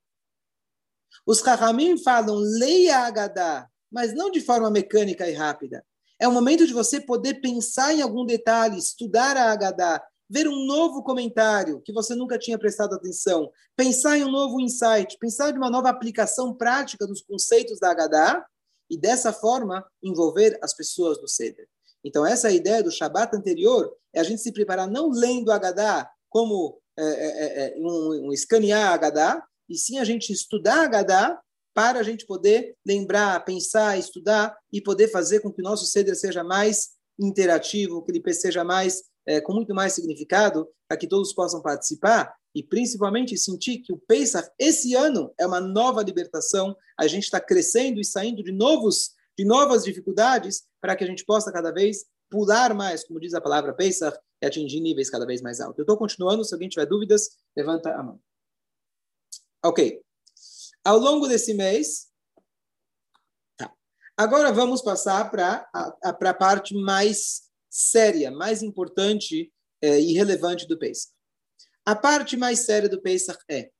Os 1.27 1.41
Kahamim 1.41 1.99
falam, 1.99 2.37
leia 2.37 2.99
Agadá, 3.01 3.69
mas 3.91 4.15
não 4.15 4.31
de 4.31 4.41
forma 4.41 4.71
mecânica 4.71 5.29
e 5.29 5.33
rápida. 5.33 5.85
É 6.19 6.27
o 6.27 6.33
momento 6.33 6.67
de 6.67 6.73
você 6.73 7.01
poder 7.01 7.41
pensar 7.41 7.95
em 7.95 8.03
algum 8.03 8.27
detalhe, 8.27 8.79
estudar 8.79 9.37
a 9.37 9.53
Agadá, 9.53 10.05
ver 10.29 10.47
um 10.49 10.67
novo 10.67 11.03
comentário 11.03 11.81
que 11.83 11.93
você 11.93 12.15
nunca 12.15 12.39
tinha 12.39 12.59
prestado 12.59 12.95
atenção, 12.95 13.51
pensar 13.77 14.19
em 14.19 14.25
um 14.25 14.31
novo 14.31 14.61
insight, 14.61 15.17
pensar 15.19 15.51
em 15.51 15.57
uma 15.57 15.71
nova 15.71 15.89
aplicação 15.89 16.55
prática 16.55 17.07
dos 17.07 17.23
conceitos 17.23 17.79
da 17.79 17.91
Haggadah 17.91 18.45
e 18.91 18.99
dessa 18.99 19.33
forma 19.33 19.85
envolver 20.03 20.59
as 20.63 20.75
pessoas 20.75 21.19
do 21.19 21.29
Seder. 21.29 21.67
Então 22.05 22.25
essa 22.25 22.49
é 22.49 22.51
a 22.51 22.55
ideia 22.55 22.83
do 22.83 22.91
Shabat 22.91 23.35
anterior, 23.35 23.93
é 24.13 24.21
a 24.21 24.25
gente 24.25 24.43
se 24.43 24.53
preparar 24.53 24.89
não 24.89 25.11
lendo 25.11 25.51
Haggadah 25.51 26.09
como 26.29 26.81
é, 26.97 27.03
é, 27.03 27.67
é, 27.67 27.75
um, 27.79 28.29
um 28.29 28.33
escanear 28.33 28.93
Haggadah, 28.93 29.43
e 29.69 29.77
sim 29.77 29.99
a 29.99 30.05
gente 30.05 30.33
estudar 30.33 30.85
Haggadah 30.85 31.39
para 31.75 32.01
a 32.01 32.03
gente 32.03 32.27
poder 32.27 32.77
lembrar, 32.85 33.45
pensar, 33.45 33.99
estudar 33.99 34.57
e 34.73 34.81
poder 34.81 35.09
fazer 35.09 35.41
com 35.41 35.53
que 35.53 35.61
o 35.61 35.65
nosso 35.65 35.87
Seder 35.87 36.17
seja 36.17 36.43
mais 36.43 36.91
interativo, 37.19 38.05
que 38.05 38.11
ele 38.11 38.35
seja 38.35 38.65
mais 38.65 39.03
é, 39.29 39.43
com 39.43 39.53
muito 39.53 39.75
mais 39.75 39.93
significado, 39.93 40.67
para 40.89 40.97
que 40.97 41.07
todos 41.07 41.35
possam 41.35 41.61
participar 41.61 42.35
e 42.55 42.63
principalmente 42.63 43.37
sentir 43.37 43.81
que 43.81 43.93
o 43.93 43.99
Pesach 43.99 44.51
esse 44.59 44.95
ano 44.95 45.33
é 45.39 45.47
uma 45.47 45.61
nova 45.61 46.03
libertação. 46.03 46.75
A 46.99 47.07
gente 47.07 47.25
está 47.25 47.39
crescendo 47.39 48.01
e 48.01 48.05
saindo 48.05 48.43
de 48.43 48.51
novos, 48.51 49.11
de 49.39 49.45
novas 49.45 49.85
dificuldades, 49.85 50.67
para 50.81 50.97
que 50.97 51.05
a 51.05 51.07
gente 51.07 51.27
possa 51.27 51.53
cada 51.53 51.71
vez 51.71 52.07
pular 52.31 52.73
mais, 52.73 53.05
como 53.05 53.21
diz 53.21 53.35
a 53.35 53.41
palavra 53.41 53.75
Pesach, 53.75 54.19
e 54.41 54.47
atingir 54.47 54.81
níveis 54.81 55.11
cada 55.11 55.27
vez 55.27 55.43
mais 55.43 55.61
altos. 55.61 55.79
Eu 55.79 55.83
estou 55.83 55.99
continuando. 55.99 56.43
Se 56.43 56.55
alguém 56.55 56.69
tiver 56.71 56.87
dúvidas, 56.87 57.29
levanta 57.55 57.93
a 57.93 58.03
mão. 58.03 58.19
Ok. 59.63 60.01
Ao 60.83 60.99
longo 60.99 61.29
desse 61.29 61.53
mês, 61.53 62.07
tá. 63.59 63.71
Agora 64.17 64.51
vamos 64.53 64.81
passar 64.81 65.31
para 65.31 65.69
a, 65.75 65.99
a 66.03 66.35
parte 66.35 66.75
mais 66.75 67.48
séria, 67.71 68.31
mais 68.31 68.63
importante 68.63 69.53
é, 69.81 70.01
e 70.01 70.13
relevante 70.13 70.67
do 70.67 70.79
Pesach. 70.79 71.13
A 71.85 71.95
parte 71.95 72.37
mais 72.37 72.61
séria 72.61 72.89
do 72.89 73.01
Pesach 73.01 73.39
é 73.49 73.71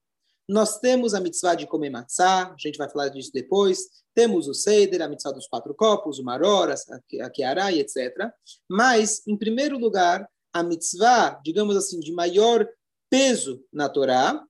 nós 0.49 0.79
temos 0.79 1.13
a 1.13 1.21
mitzvah 1.21 1.55
de 1.55 1.67
comer 1.67 1.91
matzah, 1.91 2.53
a 2.53 2.57
gente 2.57 2.79
vai 2.79 2.89
falar 2.89 3.11
disso 3.11 3.31
depois, 3.35 3.81
temos 4.15 4.49
o 4.49 4.55
Seder, 4.55 5.03
a 5.03 5.09
mitzvah 5.09 5.31
dos 5.31 5.47
quatro 5.47 5.75
copos, 5.75 6.19
o 6.19 6.25
Maror, 6.25 6.71
a 6.71 7.31
Kiarai, 7.31 7.79
etc. 7.79 8.33
Mas, 8.67 9.27
em 9.27 9.37
primeiro 9.37 9.79
lugar, 9.79 10.27
a 10.51 10.63
mitzvah, 10.63 11.39
digamos 11.45 11.77
assim, 11.77 12.01
de 12.01 12.13
maior 12.13 12.67
peso 13.11 13.63
na 13.71 13.91
Torá, 13.91 14.33
não 14.33 14.47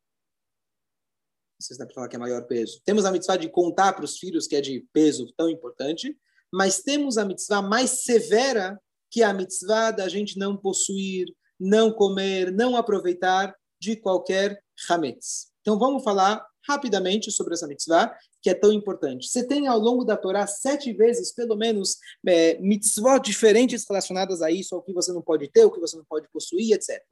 sei 1.61 1.75
se 1.75 1.79
dá 1.81 1.87
para 1.87 1.95
falar 1.97 2.09
que 2.09 2.15
é 2.15 2.21
maior 2.21 2.47
peso, 2.47 2.81
temos 2.85 3.05
a 3.05 3.11
mitzvah 3.11 3.37
de 3.37 3.49
contar 3.49 3.93
para 3.93 4.05
os 4.05 4.19
filhos, 4.19 4.47
que 4.47 4.55
é 4.55 4.61
de 4.61 4.87
peso 4.93 5.27
tão 5.37 5.51
importante, 5.51 6.17
mas 6.53 6.81
temos 6.81 7.19
a 7.19 7.25
mitzvah 7.25 7.61
mais 7.61 8.05
severa 8.05 8.81
que 9.11 9.23
a 9.23 9.33
mitzvah 9.33 9.91
da 9.91 10.09
gente 10.09 10.39
não 10.39 10.57
possuir, 10.57 11.27
não 11.59 11.93
comer, 11.93 12.53
não 12.53 12.77
aproveitar 12.77 13.55
de 13.81 13.97
qualquer 13.97 14.63
hametz. 14.89 15.49
Então 15.61 15.79
vamos 15.79 16.03
falar 16.03 16.45
rapidamente 16.69 17.31
sobre 17.31 17.55
essa 17.55 17.67
mitzvah, 17.67 18.15
que 18.43 18.51
é 18.51 18.55
tão 18.55 18.73
importante? 18.73 19.27
Você 19.27 19.47
tem 19.47 19.67
ao 19.67 19.79
longo 19.79 20.05
da 20.05 20.17
Torá 20.17 20.47
sete 20.47 20.93
vezes, 20.93 21.33
pelo 21.33 21.57
menos, 21.57 21.97
é, 22.27 22.59
mitzvot 22.59 23.21
diferentes 23.21 23.85
relacionadas 23.89 24.43
a 24.43 24.51
isso, 24.51 24.75
ao 24.75 24.83
que 24.83 24.93
você 24.93 25.13
não 25.13 25.23
pode 25.23 25.49
ter, 25.51 25.65
o 25.65 25.71
que 25.71 25.81
você 25.81 25.97
não 25.97 26.05
pode 26.05 26.29
possuir, 26.31 26.75
etc. 26.75 27.03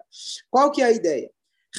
Qual 0.51 0.71
que 0.71 0.83
é 0.83 0.85
a 0.85 0.93
ideia? 0.93 1.31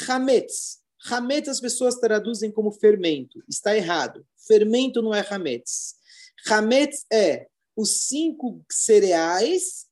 Hametz. 0.07 0.79
Hametz 1.09 1.47
as 1.47 1.59
pessoas 1.59 1.95
traduzem 1.95 2.51
como 2.51 2.71
fermento. 2.71 3.43
Está 3.47 3.75
errado. 3.75 4.25
Fermento 4.47 5.01
não 5.01 5.13
é 5.13 5.25
hametz. 5.29 5.95
Hametz 6.49 7.05
é 7.11 7.47
os 7.75 8.07
cinco 8.07 8.63
cereais 8.71 9.86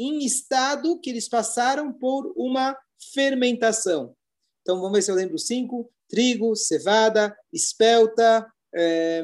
em 0.00 0.24
estado 0.24 0.98
que 0.98 1.10
eles 1.10 1.28
passaram 1.28 1.92
por 1.92 2.32
uma 2.34 2.74
fermentação. 3.12 4.16
Então, 4.62 4.76
vamos 4.80 4.92
ver 4.92 5.02
se 5.02 5.10
eu 5.10 5.14
lembro 5.14 5.38
cinco. 5.38 5.92
Trigo, 6.08 6.56
cevada, 6.56 7.36
espelta, 7.52 8.50
é, 8.74 9.22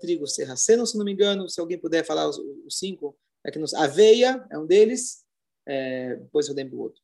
trigo 0.00 0.26
serraceno, 0.26 0.86
se 0.86 0.98
não 0.98 1.06
me 1.06 1.12
engano. 1.12 1.48
Se 1.48 1.58
alguém 1.58 1.80
puder 1.80 2.04
falar 2.04 2.28
os, 2.28 2.38
os 2.38 2.78
cinco. 2.78 3.16
É 3.46 3.50
que 3.50 3.58
nos, 3.58 3.72
aveia 3.72 4.46
é 4.50 4.58
um 4.58 4.66
deles. 4.66 5.24
É, 5.66 6.16
depois 6.16 6.48
eu 6.48 6.54
lembro 6.54 6.76
o 6.76 6.82
outro. 6.82 7.00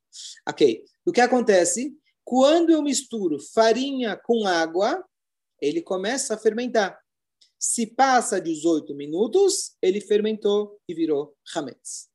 Ok. 0.47 0.85
O 1.07 1.13
que 1.13 1.23
acontece? 1.23 1.97
Quando 2.23 2.71
eu 2.71 2.83
misturo 2.83 3.39
farinha 3.39 4.15
com 4.15 4.47
água, 4.47 5.03
ele 5.59 5.81
começa 5.81 6.35
a 6.35 6.39
fermentar. 6.39 7.01
Se 7.59 7.87
passa 7.87 8.41
18 8.41 8.95
minutos, 8.95 9.77
ele 9.81 10.01
fermentou 10.01 10.79
e 10.87 10.95
virou 10.95 11.35
hametz. 11.55 12.11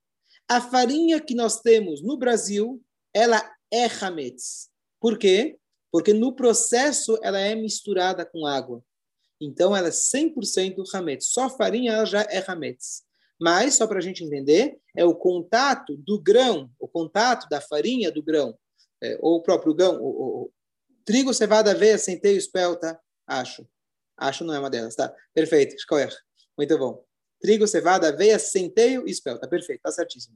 A 0.48 0.62
farinha 0.62 1.20
que 1.20 1.34
nós 1.34 1.62
temos 1.62 2.02
no 2.02 2.18
Brasil, 2.18 2.84
ela 3.14 3.42
é 3.72 3.86
hametz. 3.86 4.70
Por 5.00 5.18
quê? 5.18 5.58
Porque 5.92 6.14
no 6.14 6.36
processo 6.36 7.18
ela 7.24 7.40
é 7.40 7.56
misturada 7.56 8.26
com 8.26 8.46
água. 8.46 8.84
Então 9.42 9.76
ela 9.76 9.88
é 9.88 9.92
100% 9.92 10.84
hametz. 10.94 11.28
Só 11.28 11.50
farinha 11.50 11.94
ela 11.94 12.06
já 12.06 12.22
é 12.22 12.44
hametz. 12.46 13.04
Mas, 13.40 13.76
só 13.76 13.86
para 13.86 13.98
a 13.98 14.02
gente 14.02 14.24
entender, 14.24 14.78
é 14.96 15.04
o 15.04 15.14
contato 15.14 15.98
do 15.98 16.22
grão, 16.22 16.70
o 16.80 16.88
contato 16.88 17.50
da 17.50 17.60
farinha 17.60 18.10
do 18.12 18.24
grão, 18.24 18.58
é, 19.04 19.18
ou 19.22 19.36
o 19.36 19.42
próprio 19.42 19.74
grão, 19.74 20.50
trigo, 21.04 21.34
cevada, 21.34 21.72
aveia, 21.72 21.98
centeio, 21.98 22.38
espelta, 22.38 22.98
acho. 23.28 23.68
Acho 24.18 24.46
não 24.46 24.54
é 24.54 24.60
uma 24.60 24.70
delas, 24.70 24.96
tá? 24.96 25.14
Perfeito, 25.34 25.76
escolher. 25.76 26.16
Muito 26.58 26.78
bom. 26.78 27.04
Trigo, 27.46 27.68
cevada, 27.68 28.10
aveia, 28.10 28.40
centeio 28.40 29.08
e 29.08 29.12
espelta. 29.12 29.48
Perfeito, 29.48 29.82
tá 29.84 29.92
certíssimo. 29.92 30.36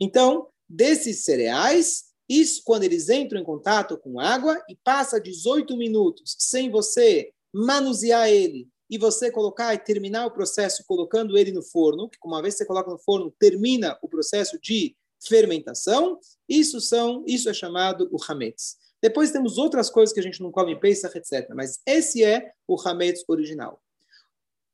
Então, 0.00 0.48
desses 0.66 1.22
cereais, 1.22 2.04
isso 2.26 2.62
quando 2.64 2.84
eles 2.84 3.10
entram 3.10 3.38
em 3.38 3.44
contato 3.44 3.98
com 3.98 4.18
água 4.18 4.58
e 4.66 4.74
passa 4.74 5.20
18 5.20 5.76
minutos 5.76 6.34
sem 6.38 6.70
você 6.70 7.34
manusear 7.52 8.30
ele 8.30 8.66
e 8.88 8.96
você 8.96 9.30
colocar 9.30 9.74
e 9.74 9.78
terminar 9.78 10.24
o 10.24 10.30
processo 10.30 10.82
colocando 10.86 11.36
ele 11.36 11.52
no 11.52 11.62
forno, 11.62 12.08
que 12.08 12.16
uma 12.24 12.40
vez 12.40 12.54
que 12.54 12.60
você 12.60 12.64
coloca 12.64 12.90
no 12.90 12.98
forno, 12.98 13.30
termina 13.38 13.98
o 14.00 14.08
processo 14.08 14.58
de 14.58 14.96
fermentação, 15.22 16.18
isso 16.48 16.80
são, 16.80 17.22
isso 17.26 17.50
é 17.50 17.52
chamado 17.52 18.08
o 18.10 18.16
hametz. 18.26 18.78
Depois 19.02 19.30
temos 19.30 19.58
outras 19.58 19.90
coisas 19.90 20.14
que 20.14 20.20
a 20.20 20.22
gente 20.22 20.40
não 20.40 20.50
come 20.50 20.72
em 20.72 20.80
Pesach, 20.80 21.14
etc. 21.14 21.50
Mas 21.54 21.78
esse 21.84 22.24
é 22.24 22.52
o 22.66 22.80
hametz 22.80 23.22
original. 23.28 23.82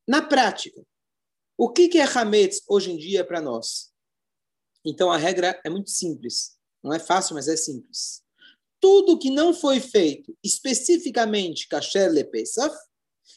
Na 0.06 0.22
prática, 0.22 0.80
o 1.56 1.70
que 1.70 1.98
é 1.98 2.04
hametz 2.04 2.62
hoje 2.68 2.92
em 2.92 2.96
dia 2.96 3.24
para 3.24 3.40
nós? 3.40 3.92
Então 4.84 5.10
a 5.10 5.16
regra 5.16 5.60
é 5.64 5.70
muito 5.70 5.90
simples. 5.90 6.56
Não 6.82 6.92
é 6.92 6.98
fácil, 6.98 7.34
mas 7.34 7.48
é 7.48 7.56
simples. 7.56 8.22
Tudo 8.80 9.18
que 9.18 9.30
não 9.30 9.54
foi 9.54 9.80
feito 9.80 10.36
especificamente 10.42 11.68
kasher 11.68 12.10
le 12.12 12.24
Pesach, 12.24 12.74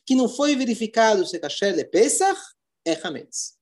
que 0.06 0.15
não 0.15 0.27
foi 0.27 0.56
verificado 0.56 1.25
se 1.25 1.39
kasher 1.39 1.75
le 1.75 1.86
Pesach, 1.86 2.39
é 2.86 2.93
hametz. 3.01 3.58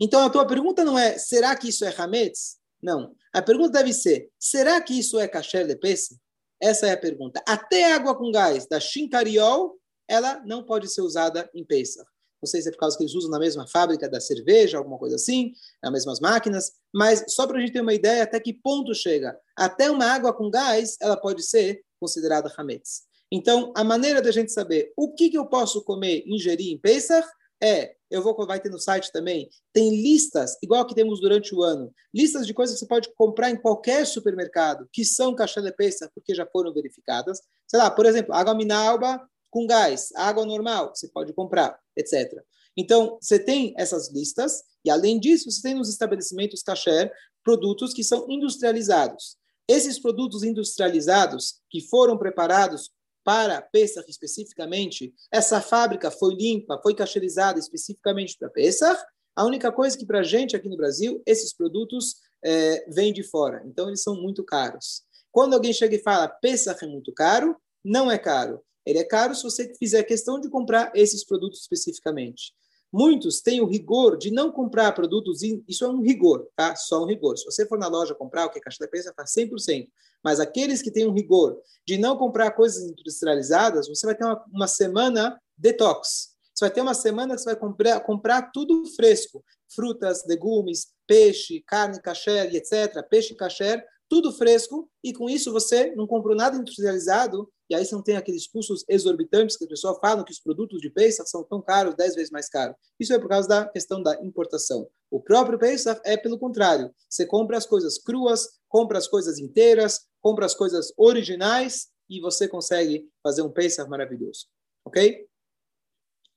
Então 0.00 0.24
a 0.24 0.30
tua 0.30 0.46
pergunta 0.46 0.84
não 0.84 0.98
é 0.98 1.18
será 1.18 1.56
que 1.56 1.68
isso 1.68 1.84
é 1.84 1.94
hametz? 1.96 2.58
Não. 2.82 3.16
A 3.32 3.42
pergunta 3.42 3.78
deve 3.78 3.92
ser: 3.92 4.30
será 4.38 4.80
que 4.80 4.98
isso 4.98 5.18
é 5.18 5.26
kasher 5.26 5.66
de 5.66 5.76
peça? 5.76 6.16
Essa 6.60 6.86
é 6.86 6.92
a 6.92 6.96
pergunta. 6.96 7.42
Até 7.46 7.92
água 7.92 8.16
com 8.16 8.30
gás 8.30 8.66
da 8.66 8.80
Shinkariol, 8.80 9.78
ela 10.08 10.40
não 10.46 10.64
pode 10.64 10.88
ser 10.88 11.02
usada 11.02 11.50
em 11.54 11.64
peça. 11.64 12.06
Não 12.42 12.48
sei 12.48 12.62
se 12.62 12.68
é 12.68 12.72
por 12.72 12.78
causa 12.78 12.96
que 12.96 13.02
eles 13.02 13.14
usam 13.14 13.30
na 13.30 13.38
mesma 13.38 13.66
fábrica 13.66 14.08
da 14.08 14.20
cerveja, 14.20 14.78
alguma 14.78 14.98
coisa 14.98 15.16
assim, 15.16 15.52
nas 15.82 15.92
mesmas 15.92 16.20
máquinas, 16.20 16.72
mas 16.94 17.24
só 17.28 17.46
para 17.46 17.58
a 17.58 17.60
gente 17.60 17.72
ter 17.72 17.80
uma 17.80 17.94
ideia 17.94 18.22
até 18.22 18.38
que 18.38 18.52
ponto 18.52 18.94
chega. 18.94 19.38
Até 19.56 19.90
uma 19.90 20.06
água 20.06 20.32
com 20.32 20.50
gás, 20.50 20.96
ela 21.00 21.16
pode 21.16 21.42
ser 21.42 21.82
considerada 21.98 22.52
hametz. 22.56 23.02
Então, 23.32 23.72
a 23.76 23.82
maneira 23.82 24.22
da 24.22 24.30
gente 24.30 24.52
saber 24.52 24.92
o 24.96 25.12
que, 25.12 25.30
que 25.30 25.38
eu 25.38 25.46
posso 25.46 25.82
comer, 25.82 26.22
ingerir 26.26 26.72
em 26.72 26.78
Pesach, 26.78 27.26
é, 27.60 27.96
eu 28.10 28.22
vou, 28.22 28.34
vai 28.46 28.60
ter 28.60 28.70
no 28.70 28.78
site 28.78 29.10
também, 29.10 29.48
tem 29.72 30.02
listas, 30.02 30.56
igual 30.62 30.86
que 30.86 30.94
temos 30.94 31.20
durante 31.20 31.54
o 31.54 31.62
ano, 31.62 31.92
listas 32.14 32.46
de 32.46 32.54
coisas 32.54 32.76
que 32.76 32.80
você 32.80 32.86
pode 32.86 33.12
comprar 33.14 33.50
em 33.50 33.56
qualquer 33.56 34.06
supermercado, 34.06 34.88
que 34.92 35.04
são 35.04 35.34
caixa 35.34 35.60
de 35.60 35.72
peça, 35.72 36.10
porque 36.14 36.34
já 36.34 36.46
foram 36.46 36.72
verificadas. 36.72 37.40
Sei 37.66 37.78
lá, 37.78 37.90
por 37.90 38.06
exemplo, 38.06 38.34
água 38.34 38.54
minalba 38.54 39.26
com 39.50 39.66
gás, 39.66 40.10
água 40.14 40.44
normal, 40.44 40.92
você 40.94 41.08
pode 41.08 41.32
comprar, 41.32 41.78
etc. 41.96 42.42
Então, 42.76 43.18
você 43.20 43.38
tem 43.38 43.74
essas 43.76 44.12
listas, 44.12 44.62
e 44.84 44.90
além 44.90 45.18
disso, 45.18 45.50
você 45.50 45.62
tem 45.62 45.74
nos 45.74 45.88
estabelecimentos 45.88 46.62
kasher 46.62 47.10
produtos 47.42 47.94
que 47.94 48.04
são 48.04 48.26
industrializados. 48.28 49.36
Esses 49.68 49.98
produtos 49.98 50.42
industrializados, 50.42 51.60
que 51.70 51.80
foram 51.80 52.18
preparados 52.18 52.90
para 53.24 53.60
Pesach 53.60 54.08
especificamente, 54.08 55.12
essa 55.32 55.60
fábrica 55.60 56.10
foi 56.10 56.34
limpa, 56.34 56.78
foi 56.82 56.94
cacherizada 56.94 57.58
especificamente 57.58 58.36
para 58.38 58.50
Pesach. 58.50 59.02
A 59.34 59.44
única 59.44 59.72
coisa 59.72 59.98
que 59.98 60.06
para 60.06 60.20
a 60.20 60.22
gente 60.22 60.54
aqui 60.54 60.68
no 60.68 60.76
Brasil, 60.76 61.22
esses 61.26 61.52
produtos 61.52 62.16
é, 62.44 62.88
vêm 62.88 63.12
de 63.12 63.24
fora. 63.24 63.62
Então, 63.66 63.88
eles 63.88 64.02
são 64.02 64.14
muito 64.14 64.44
caros. 64.44 65.02
Quando 65.32 65.54
alguém 65.54 65.72
chega 65.72 65.96
e 65.96 66.02
fala 66.02 66.28
Pesach 66.28 66.84
é 66.84 66.88
muito 66.88 67.12
caro, 67.12 67.56
não 67.84 68.10
é 68.10 68.18
caro. 68.18 68.62
Ele 68.86 69.00
é 69.00 69.04
caro 69.04 69.34
se 69.34 69.42
você 69.42 69.74
fizer 69.74 70.04
questão 70.04 70.40
de 70.40 70.48
comprar 70.48 70.92
esses 70.94 71.24
produtos 71.24 71.60
especificamente. 71.60 72.54
Muitos 72.92 73.40
têm 73.40 73.60
o 73.60 73.66
rigor 73.66 74.16
de 74.16 74.30
não 74.30 74.52
comprar 74.52 74.92
produtos, 74.92 75.40
isso 75.42 75.84
é 75.84 75.88
um 75.88 76.00
rigor, 76.00 76.48
tá? 76.54 76.76
Só 76.76 77.02
um 77.02 77.06
rigor. 77.06 77.36
Se 77.36 77.44
você 77.44 77.66
for 77.66 77.78
na 77.78 77.88
loja 77.88 78.14
comprar 78.14 78.46
o 78.46 78.50
que 78.50 78.58
é 78.58 78.62
caixa 78.62 78.78
da 78.80 78.88
prensa, 78.88 79.10
está 79.10 79.24
100%. 79.24 79.88
Mas 80.22 80.40
aqueles 80.40 80.80
que 80.80 80.90
têm 80.90 81.06
um 81.06 81.12
rigor 81.12 81.60
de 81.86 81.98
não 81.98 82.16
comprar 82.16 82.52
coisas 82.52 82.88
industrializadas, 82.88 83.88
você 83.88 84.06
vai 84.06 84.14
ter 84.14 84.24
uma, 84.24 84.44
uma 84.52 84.68
semana 84.68 85.38
detox. 85.58 86.36
Você 86.54 86.64
vai 86.64 86.70
ter 86.70 86.80
uma 86.80 86.94
semana 86.94 87.34
que 87.34 87.42
você 87.42 87.50
vai 87.50 87.56
comprar, 87.56 88.00
comprar 88.00 88.50
tudo 88.50 88.86
fresco. 88.94 89.44
Frutas, 89.74 90.24
legumes, 90.26 90.86
peixe, 91.06 91.62
carne, 91.66 92.00
kasher, 92.00 92.54
etc. 92.54 93.02
Peixe 93.10 93.34
kasher, 93.34 93.84
tudo 94.08 94.32
fresco. 94.32 94.88
E 95.04 95.12
com 95.12 95.28
isso 95.28 95.52
você 95.52 95.94
não 95.94 96.06
comprou 96.06 96.34
nada 96.34 96.56
industrializado 96.56 97.46
e 97.68 97.74
aí 97.74 97.84
você 97.84 97.94
não 97.94 98.02
tem 98.02 98.16
aqueles 98.16 98.46
custos 98.46 98.84
exorbitantes 98.88 99.56
que 99.56 99.64
a 99.64 99.68
pessoa 99.68 99.98
fala 100.00 100.24
que 100.24 100.32
os 100.32 100.38
produtos 100.38 100.80
de 100.80 100.88
Pesach 100.88 101.28
são 101.28 101.42
tão 101.42 101.60
caros, 101.60 101.96
dez 101.96 102.14
vezes 102.14 102.30
mais 102.30 102.48
caros. 102.48 102.76
Isso 102.98 103.12
é 103.12 103.18
por 103.18 103.28
causa 103.28 103.48
da 103.48 103.68
questão 103.68 104.02
da 104.02 104.22
importação. 104.22 104.88
O 105.10 105.20
próprio 105.20 105.58
Pesach 105.58 106.00
é 106.04 106.16
pelo 106.16 106.38
contrário. 106.38 106.94
Você 107.08 107.26
compra 107.26 107.56
as 107.56 107.66
coisas 107.66 107.98
cruas, 107.98 108.48
compra 108.68 108.98
as 108.98 109.08
coisas 109.08 109.38
inteiras, 109.38 110.06
compra 110.20 110.46
as 110.46 110.54
coisas 110.54 110.92
originais 110.96 111.88
e 112.08 112.20
você 112.20 112.46
consegue 112.46 113.08
fazer 113.22 113.42
um 113.42 113.50
Pesach 113.50 113.88
maravilhoso. 113.90 114.46
Ok? 114.84 115.26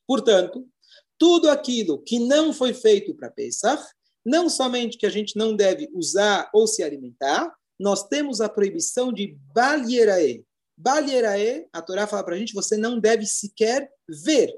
Portanto, 0.07 0.67
tudo 1.19 1.49
aquilo 1.49 2.01
que 2.01 2.17
não 2.17 2.51
foi 2.51 2.73
feito 2.73 3.13
para 3.13 3.29
Pesach, 3.29 3.83
não 4.25 4.49
somente 4.49 4.97
que 4.97 5.05
a 5.05 5.09
gente 5.09 5.37
não 5.37 5.55
deve 5.55 5.89
usar 5.93 6.49
ou 6.53 6.65
se 6.65 6.81
alimentar, 6.81 7.53
nós 7.79 8.07
temos 8.07 8.41
a 8.41 8.49
proibição 8.49 9.13
de 9.13 9.37
balierae, 9.53 10.43
Balierae, 10.81 11.67
a 11.73 11.81
Torá 11.81 12.07
fala 12.07 12.23
para 12.23 12.35
a 12.35 12.37
gente, 12.37 12.53
você 12.53 12.77
não 12.77 12.97
deve 12.97 13.25
sequer 13.25 13.91
ver. 14.07 14.57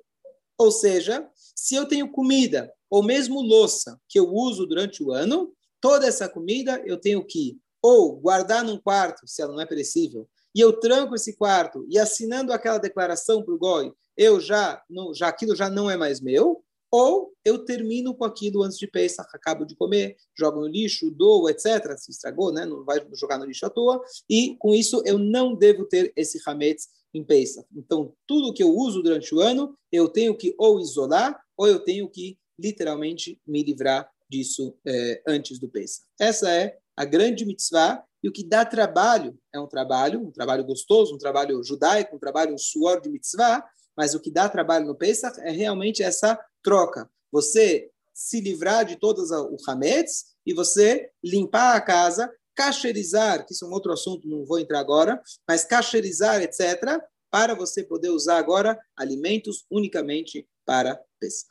Ou 0.56 0.72
seja, 0.72 1.28
se 1.56 1.74
eu 1.74 1.88
tenho 1.88 2.12
comida 2.12 2.72
ou 2.92 3.04
mesmo 3.04 3.42
louça 3.42 4.00
que 4.08 4.20
eu 4.20 4.32
uso 4.32 4.68
durante 4.68 5.04
o 5.04 5.12
ano, 5.12 5.52
toda 5.82 6.06
essa 6.06 6.30
comida 6.30 6.80
eu 6.86 6.96
tenho 7.00 7.26
que 7.26 7.60
ou 7.82 8.16
guardar 8.16 8.64
num 8.64 8.78
quarto, 8.78 9.28
se 9.28 9.42
ela 9.42 9.54
não 9.54 9.62
é 9.62 9.66
perecível, 9.66 10.30
e 10.54 10.60
eu 10.60 10.80
tranco 10.80 11.16
esse 11.16 11.36
quarto 11.36 11.84
e 11.90 11.98
assinando 11.98 12.54
aquela 12.54 12.78
declaração 12.78 13.44
para 13.44 13.56
o 13.56 13.58
goi, 13.58 13.92
eu 14.16 14.40
já, 14.40 14.80
não, 14.88 15.12
já 15.16 15.28
aquilo 15.28 15.56
já 15.56 15.72
não 15.72 15.90
é 15.90 15.98
mais 15.98 16.22
meu, 16.22 16.64
ou 16.92 17.34
eu 17.46 17.64
termino 17.64 18.14
com 18.14 18.26
aquilo 18.26 18.64
antes 18.64 18.78
de 18.78 18.86
Pesach, 18.86 19.30
acabo 19.34 19.66
de 19.66 19.76
comer, 19.76 20.18
jogo 20.38 20.60
no 20.60 20.68
lixo, 20.68 21.10
dou, 21.10 21.50
etc. 21.50 21.98
Se 21.98 22.12
estragou, 22.12 22.52
né? 22.52 22.66
não 22.66 22.84
vai 22.84 23.00
jogar 23.14 23.38
no 23.38 23.46
lixo 23.46 23.66
à 23.66 23.70
toa. 23.70 24.02
E 24.30 24.58
com 24.60 24.76
isso 24.76 25.02
eu 25.06 25.18
não 25.18 25.56
devo 25.56 25.86
ter 25.86 26.12
esse 26.16 26.40
hametz 26.46 26.90
em 27.14 27.24
Pesach. 27.24 27.66
Então, 27.76 28.14
tudo 28.28 28.54
que 28.54 28.62
eu 28.62 28.76
uso 28.76 29.02
durante 29.02 29.34
o 29.34 29.40
ano, 29.40 29.78
eu 29.92 30.10
tenho 30.10 30.36
que 30.36 30.54
ou 30.58 30.80
isolar, 30.80 31.42
ou 31.58 31.68
eu 31.68 31.80
tenho 31.80 32.10
que 32.10 32.38
literalmente 32.60 33.40
me 33.48 33.64
livrar 33.64 34.10
disso 34.30 34.76
é, 34.86 35.22
antes 35.28 35.60
do 35.60 35.70
Pesach. 35.70 36.06
Essa 36.20 36.52
é 36.52 36.78
a 36.96 37.06
grande 37.06 37.46
mitzvah 37.46 38.04
e 38.24 38.30
o 38.30 38.32
que 38.32 38.44
dá 38.44 38.64
trabalho 38.64 39.38
é 39.54 39.60
um 39.60 39.68
trabalho, 39.68 40.22
um 40.22 40.32
trabalho 40.32 40.64
gostoso, 40.64 41.16
um 41.16 41.18
trabalho 41.18 41.64
judaico, 41.64 42.16
um 42.16 42.20
trabalho, 42.20 42.54
um 42.54 42.58
suor 42.58 43.02
de 43.02 43.10
mitzvah, 43.10 43.66
Mas 43.96 44.14
o 44.14 44.20
que 44.20 44.32
dá 44.32 44.48
trabalho 44.50 44.86
no 44.86 44.96
Pesach 44.96 45.40
é 45.42 45.52
realmente 45.52 46.02
essa 46.04 46.40
troca. 46.64 47.10
Você 47.32 47.92
se 48.14 48.40
livrar 48.40 48.86
de 48.86 48.98
todos 48.98 49.32
os 49.32 49.68
hametz 49.68 50.36
e 50.46 50.54
você 50.54 51.10
limpar 51.24 51.76
a 51.76 51.82
casa, 51.82 52.32
cacherizar, 52.56 53.46
que 53.46 53.54
isso 53.54 53.66
é 53.66 53.68
um 53.68 53.72
outro 53.72 53.92
assunto, 53.92 54.28
não 54.28 54.46
vou 54.46 54.60
entrar 54.60 54.80
agora, 54.80 55.22
mas 55.48 55.64
cacherizar, 55.64 56.42
etc., 56.42 57.00
para 57.30 57.56
você 57.56 57.82
poder 57.84 58.10
usar 58.10 58.38
agora 58.38 58.78
alimentos 58.96 59.66
unicamente 59.72 60.48
para 60.66 61.02
Pesach. 61.20 61.50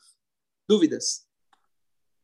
Dúvidas? 0.68 1.26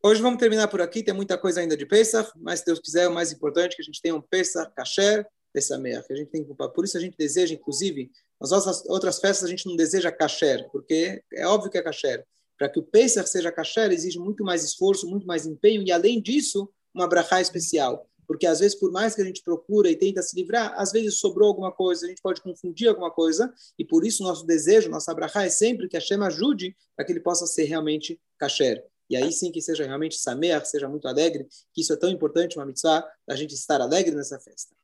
Hoje 0.03 0.21
vamos 0.21 0.39
terminar 0.39 0.69
por 0.69 0.83
aqui, 0.83 1.03
tem 1.03 1.15
muita 1.15 1.39
coisa 1.39 1.61
ainda 1.61 1.77
de 1.77 1.87
Pesach, 1.87 2.31
mas 2.37 2.61
se 2.61 2.67
Deus 2.67 2.79
quiser, 2.79 3.09
o 3.09 3.15
mais 3.15 3.33
importante 3.33 3.73
é 3.73 3.77
que 3.77 3.83
a 3.83 3.85
gente 3.85 4.03
tenha 4.03 4.15
um 4.15 4.21
Pesach 4.21 4.71
kasher, 4.75 5.27
Pesach, 5.53 6.07
que 6.07 6.13
a 6.13 6.17
gente 6.17 6.31
tem 6.31 6.45
que 6.45 6.55
Por 6.55 6.85
isso 6.85 6.99
a 6.99 7.01
gente 7.01 7.17
deseja, 7.17 7.55
inclusive, 7.55 8.11
nas 8.41 8.51
nossas 8.51 8.85
outras 8.87 9.19
festas 9.19 9.45
a 9.45 9.51
gente 9.51 9.67
não 9.67 9.77
deseja 9.77 10.13
kasher, 10.13 10.69
porque 10.71 11.23
é 11.33 11.47
óbvio 11.47 11.71
que 11.71 11.79
é 11.79 11.83
kasher. 11.83 12.25
Para 12.59 12.69
que 12.69 12.79
o 12.79 12.83
Pesach 12.83 13.29
seja 13.29 13.53
kasher, 13.53 13.91
exige 13.93 14.19
muito 14.19 14.45
mais 14.45 14.65
esforço, 14.65 15.09
muito 15.09 15.27
mais 15.27 15.47
empenho, 15.47 15.83
e 15.83 15.93
além 15.93 16.21
disso, 16.21 16.69
uma 16.95 17.07
brachá 17.07 17.41
especial. 17.41 18.09
Porque 18.27 18.47
às 18.47 18.59
vezes, 18.59 18.77
por 18.77 18.91
mais 18.91 19.15
que 19.15 19.23
a 19.23 19.25
gente 19.25 19.43
procura 19.43 19.89
e 19.89 19.97
tenta 19.97 20.21
se 20.21 20.35
livrar, 20.35 20.75
às 20.77 20.91
vezes 20.91 21.19
sobrou 21.19 21.49
alguma 21.49 21.71
coisa, 21.71 22.07
a 22.07 22.09
gente 22.09 22.21
pode 22.21 22.41
confundir 22.41 22.89
alguma 22.89 23.11
coisa, 23.11 23.53
e 23.79 23.85
por 23.85 24.05
isso 24.05 24.23
nosso 24.23 24.45
desejo, 24.45 24.91
nossa 24.91 25.15
brachá 25.15 25.45
é 25.45 25.51
sempre 25.51 25.89
que 25.89 25.97
a 25.97 26.01
Hashem 26.01 26.23
ajude 26.25 26.77
para 26.97 27.05
que 27.05 27.13
ele 27.13 27.21
possa 27.21 27.47
ser 27.47 27.65
realmente 27.65 28.21
kasher. 28.39 28.85
E 29.09 29.17
aí 29.17 29.33
sim 29.33 29.53
que 29.53 29.63
seja 29.63 29.85
realmente 29.85 30.19
sameach, 30.19 30.69
seja 30.69 30.89
muito 30.89 31.07
alegre, 31.07 31.47
que 31.73 31.81
isso 31.83 31.93
é 31.93 31.97
tão 31.97 32.11
importante, 32.11 32.57
uma 32.57 32.67
mitzvah, 32.67 33.07
a 33.29 33.37
gente 33.37 33.55
estar 33.55 33.81
alegre 33.81 34.15
nessa 34.15 34.41
festa. 34.41 34.75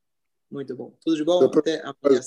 Muito 0.48 0.76
bom. 0.76 0.94
Tudo 1.00 1.16
de 1.16 1.24
bom? 1.24 1.44
Até 1.44 1.80
amanhã. 1.80 2.20